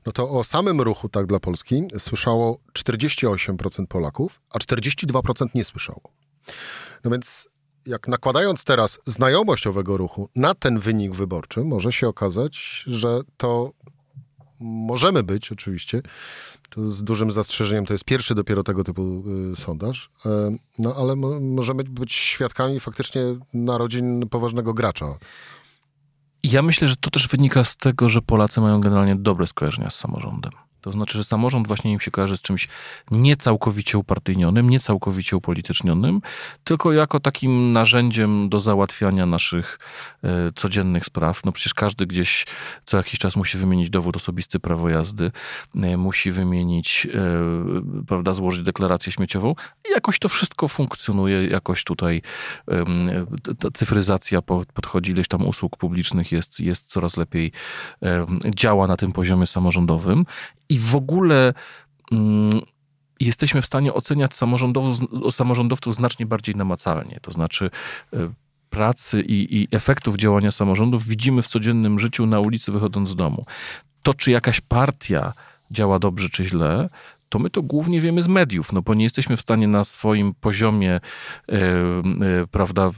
no 0.06 0.12
to 0.12 0.30
o 0.30 0.44
samym 0.44 0.82
ruchu 0.82 1.10
tak 1.10 1.26
dla 1.26 1.40
Polski 1.40 1.84
słyszało 2.00 2.60
48% 2.80 3.88
Polaków, 3.88 4.42
a 4.54 4.58
42% 4.58 5.48
nie 5.56 5.66
słyszało. 5.66 6.02
No 7.04 7.12
więc 7.12 7.50
jak 7.86 8.08
nakładając 8.08 8.64
teraz 8.64 9.00
znajomość 9.06 9.68
owego 9.68 9.98
ruchu 9.98 10.30
na 10.36 10.56
ten 10.56 10.80
wynik 10.80 11.16
wyborczy, 11.16 11.64
może 11.64 11.92
się 11.92 12.08
okazać, 12.08 12.84
że 12.88 13.20
to 13.38 13.72
możemy 14.62 15.24
być 15.24 15.52
oczywiście, 15.52 16.02
to 16.70 16.90
z 16.90 17.04
dużym 17.04 17.32
zastrzeżeniem, 17.32 17.86
to 17.86 17.94
jest 17.94 18.06
pierwszy 18.06 18.36
dopiero 18.36 18.64
tego 18.64 18.84
typu 18.84 19.24
y, 19.54 19.56
sondaż, 19.56 20.10
y, 20.26 20.30
no 20.80 20.96
ale 20.96 21.16
mo 21.16 21.40
możemy 21.40 21.84
być 21.84 22.14
świadkami 22.14 22.80
faktycznie 22.80 23.22
narodzin 23.54 24.30
poważnego 24.30 24.74
gracza. 24.74 25.18
Ja 26.44 26.62
myślę, 26.62 26.88
że 26.88 26.96
to 26.96 27.10
też 27.10 27.28
wynika 27.28 27.64
z 27.64 27.78
tego, 27.78 28.10
że 28.10 28.22
Polacy 28.22 28.62
mają 28.62 28.82
generalnie 28.82 29.16
dobre 29.16 29.48
skojarzenia 29.48 29.90
z 29.90 29.96
samorządem. 29.96 30.52
To 30.82 30.92
znaczy, 30.92 31.18
że 31.18 31.24
samorząd 31.24 31.68
właśnie 31.68 31.92
im 31.92 32.00
się 32.00 32.12
kojarzy 32.12 32.38
z 32.38 32.42
czymś 32.42 32.68
niecałkowicie 33.12 33.98
upartyjnionym, 33.98 34.70
niecałkowicie 34.70 35.38
upolitycznionym, 35.38 36.22
tylko 36.64 36.92
jako 36.94 37.20
takim 37.20 37.74
narzędziem 37.74 38.50
do 38.50 38.60
załatwiania 38.60 39.26
naszych 39.26 39.80
e, 40.24 40.52
codziennych 40.56 41.06
spraw. 41.06 41.46
No 41.46 41.52
przecież 41.52 41.74
każdy 41.74 42.06
gdzieś 42.06 42.46
co 42.86 42.98
jakiś 42.98 43.20
czas 43.20 43.36
musi 43.36 43.58
wymienić 43.58 43.90
dowód 43.90 44.16
osobisty, 44.16 44.60
prawo 44.60 44.90
jazdy, 44.90 45.32
e, 45.76 45.98
musi 45.98 46.32
wymienić, 46.32 47.08
e, 47.14 48.04
prawda, 48.08 48.34
złożyć 48.34 48.64
deklarację 48.64 49.12
śmieciową. 49.12 49.56
Jakoś 49.96 50.20
to 50.20 50.30
wszystko 50.30 50.68
funkcjonuje, 50.68 51.46
jakoś 51.48 51.84
tutaj 51.84 52.22
ta 53.60 53.72
cyfryzacja 53.74 54.42
podchodzi, 54.74 55.12
ileś 55.12 55.28
tam 55.28 55.46
usług 55.46 55.78
publicznych 55.78 56.32
jest, 56.32 56.60
jest 56.60 56.88
coraz 56.88 57.18
lepiej, 57.18 57.52
działa 58.56 58.88
na 58.88 58.98
tym 58.98 59.12
poziomie 59.12 59.48
samorządowym 59.48 60.26
i 60.70 60.80
w 60.80 60.96
ogóle 60.96 61.54
mm, 62.12 62.62
jesteśmy 63.20 63.62
w 63.62 63.66
stanie 63.66 63.94
oceniać 63.94 64.36
samorządowców, 64.36 65.10
samorządowców 65.36 65.96
znacznie 65.96 66.26
bardziej 66.26 66.56
namacalnie. 66.56 67.20
To 67.22 67.32
znaczy 67.32 67.70
y, 68.14 68.18
pracy 68.70 69.22
i, 69.22 69.62
i 69.62 69.68
efektów 69.72 70.18
działania 70.18 70.52
samorządów 70.52 71.06
widzimy 71.06 71.42
w 71.42 71.48
codziennym 71.48 72.00
życiu 72.00 72.26
na 72.26 72.40
ulicy 72.40 72.72
wychodząc 72.72 73.10
z 73.10 73.16
domu. 73.16 73.46
To, 74.04 74.14
czy 74.14 74.32
jakaś 74.32 74.62
partia 74.62 75.34
działa 75.72 76.00
dobrze 76.00 76.30
czy 76.30 76.46
źle, 76.46 76.90
to 77.32 77.40
my 77.40 77.50
to 77.50 77.62
głównie 77.62 78.02
wiemy 78.02 78.22
z 78.22 78.28
mediów, 78.28 78.74
no 78.74 78.82
bo 78.82 78.94
nie 78.94 79.04
jesteśmy 79.04 79.38
w 79.38 79.42
stanie 79.42 79.68
na 79.68 79.84
swoim 79.84 80.34
poziomie, 80.34 80.92
e, 80.94 81.02
e, 81.52 82.48
prawda, 82.52 82.92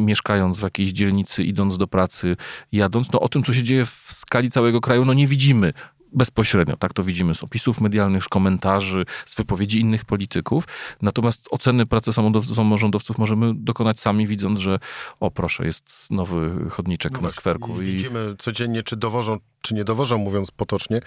mieszkając 0.00 0.60
w 0.60 0.62
jakiejś 0.62 0.92
dzielnicy, 0.92 1.44
idąc 1.44 1.78
do 1.78 1.86
pracy, 1.86 2.36
jadąc, 2.72 3.12
no 3.12 3.20
o 3.20 3.28
tym, 3.28 3.42
co 3.42 3.52
się 3.52 3.62
dzieje 3.62 3.84
w 3.84 4.06
skali 4.08 4.50
całego 4.50 4.80
kraju, 4.80 5.04
no 5.04 5.14
nie 5.14 5.26
widzimy 5.26 5.72
bezpośrednio. 6.12 6.76
Tak 6.76 6.92
to 6.92 7.02
widzimy 7.02 7.34
z 7.34 7.42
opisów 7.42 7.80
medialnych, 7.80 8.24
z 8.24 8.28
komentarzy, 8.28 9.04
z 9.26 9.36
wypowiedzi 9.36 9.80
innych 9.80 10.04
polityków. 10.04 10.64
Natomiast 11.02 11.48
oceny 11.50 11.86
pracy 11.86 12.12
samorządowców 12.54 13.18
możemy 13.18 13.54
dokonać 13.54 14.00
sami, 14.00 14.26
widząc, 14.26 14.58
że 14.58 14.78
o 15.20 15.30
proszę, 15.30 15.66
jest 15.66 16.10
nowy 16.10 16.70
chodniczek 16.70 17.12
no 17.12 17.20
na 17.20 17.30
skwerku. 17.30 17.82
I 17.82 17.84
widzimy 17.84 18.34
codziennie, 18.38 18.82
czy 18.82 18.96
dowożą 18.96 19.38
czy 19.66 19.74
nie 19.74 19.84
dowożą, 19.84 20.18
mówiąc 20.18 20.50
potocznie. 20.50 21.00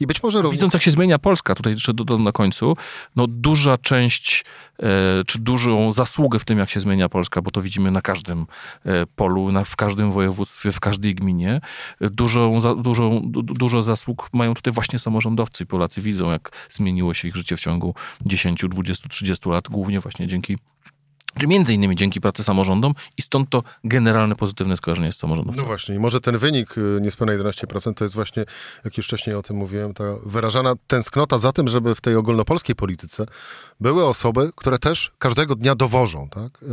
I 0.00 0.06
być 0.06 0.22
może 0.22 0.42
również... 0.42 0.58
Widząc, 0.58 0.74
jak 0.74 0.82
się 0.82 0.90
zmienia 0.90 1.18
Polska, 1.18 1.54
tutaj 1.54 1.72
jeszcze 1.72 1.94
dodam 1.94 2.24
na 2.24 2.32
końcu, 2.32 2.76
no 3.16 3.26
duża 3.26 3.78
część, 3.78 4.44
e, 4.78 4.86
czy 5.26 5.38
dużą 5.38 5.92
zasługę 5.92 6.38
w 6.38 6.44
tym, 6.44 6.58
jak 6.58 6.70
się 6.70 6.80
zmienia 6.80 7.08
Polska, 7.08 7.42
bo 7.42 7.50
to 7.50 7.62
widzimy 7.62 7.90
na 7.90 8.00
każdym 8.00 8.46
e, 8.86 9.06
polu, 9.06 9.52
na, 9.52 9.64
w 9.64 9.76
każdym 9.76 10.12
województwie, 10.12 10.72
w 10.72 10.80
każdej 10.80 11.14
gminie, 11.14 11.60
dużą, 12.00 12.60
za, 12.60 12.74
dużą, 12.74 13.20
dużo 13.32 13.82
zasług 13.82 14.28
mają 14.32 14.54
tutaj 14.54 14.72
właśnie 14.72 14.98
samorządowcy 14.98 15.64
i 15.64 15.66
Polacy 15.66 16.00
widzą, 16.00 16.30
jak 16.30 16.50
zmieniło 16.70 17.14
się 17.14 17.28
ich 17.28 17.36
życie 17.36 17.56
w 17.56 17.60
ciągu 17.60 17.94
10, 18.26 18.64
20, 18.68 19.08
30 19.08 19.48
lat, 19.48 19.68
głównie 19.68 20.00
właśnie 20.00 20.26
dzięki 20.26 20.58
czy 21.38 21.46
między 21.46 21.74
innymi 21.74 21.96
dzięki 21.96 22.20
pracy 22.20 22.44
samorządom 22.44 22.94
i 23.18 23.22
stąd 23.22 23.50
to 23.50 23.62
generalne 23.84 24.34
pozytywne 24.34 24.76
skojarzenie 24.76 25.12
z 25.12 25.16
samorządem. 25.16 25.54
No 25.56 25.64
właśnie 25.64 25.94
i 25.94 25.98
może 25.98 26.20
ten 26.20 26.38
wynik 26.38 26.78
y, 26.78 26.98
niespełna 27.00 27.32
11% 27.32 27.94
to 27.94 28.04
jest 28.04 28.14
właśnie, 28.14 28.44
jak 28.84 28.96
już 28.96 29.06
wcześniej 29.06 29.36
o 29.36 29.42
tym 29.42 29.56
mówiłem, 29.56 29.94
ta 29.94 30.04
wyrażana 30.26 30.74
tęsknota 30.86 31.38
za 31.38 31.52
tym, 31.52 31.68
żeby 31.68 31.94
w 31.94 32.00
tej 32.00 32.16
ogólnopolskiej 32.16 32.76
polityce 32.76 33.26
były 33.80 34.06
osoby, 34.06 34.50
które 34.56 34.78
też 34.78 35.10
każdego 35.18 35.54
dnia 35.54 35.74
dowożą, 35.74 36.28
tak? 36.28 36.60
E, 36.62 36.66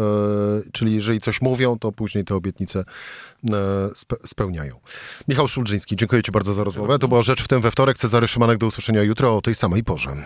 czyli 0.71 0.95
jeżeli 0.95 1.21
coś 1.21 1.41
mówią, 1.41 1.79
to 1.79 1.91
później 1.91 2.25
te 2.25 2.35
obietnice 2.35 2.79
e, 2.79 3.53
spe 3.95 4.15
spełniają. 4.25 4.79
Michał 5.27 5.47
Szulżyński, 5.47 5.95
dziękuję 5.95 6.23
Ci 6.23 6.31
bardzo 6.31 6.53
za 6.53 6.63
rozmowę. 6.63 6.99
To 6.99 7.07
była 7.07 7.21
Rzecz 7.21 7.43
w 7.43 7.47
tym 7.47 7.59
we 7.59 7.71
wtorek. 7.71 7.97
Cezary 7.97 8.27
Szymanek, 8.27 8.57
do 8.57 8.67
usłyszenia 8.67 9.03
jutro 9.03 9.37
o 9.37 9.41
tej 9.41 9.55
samej 9.55 9.83
porze. 9.83 10.25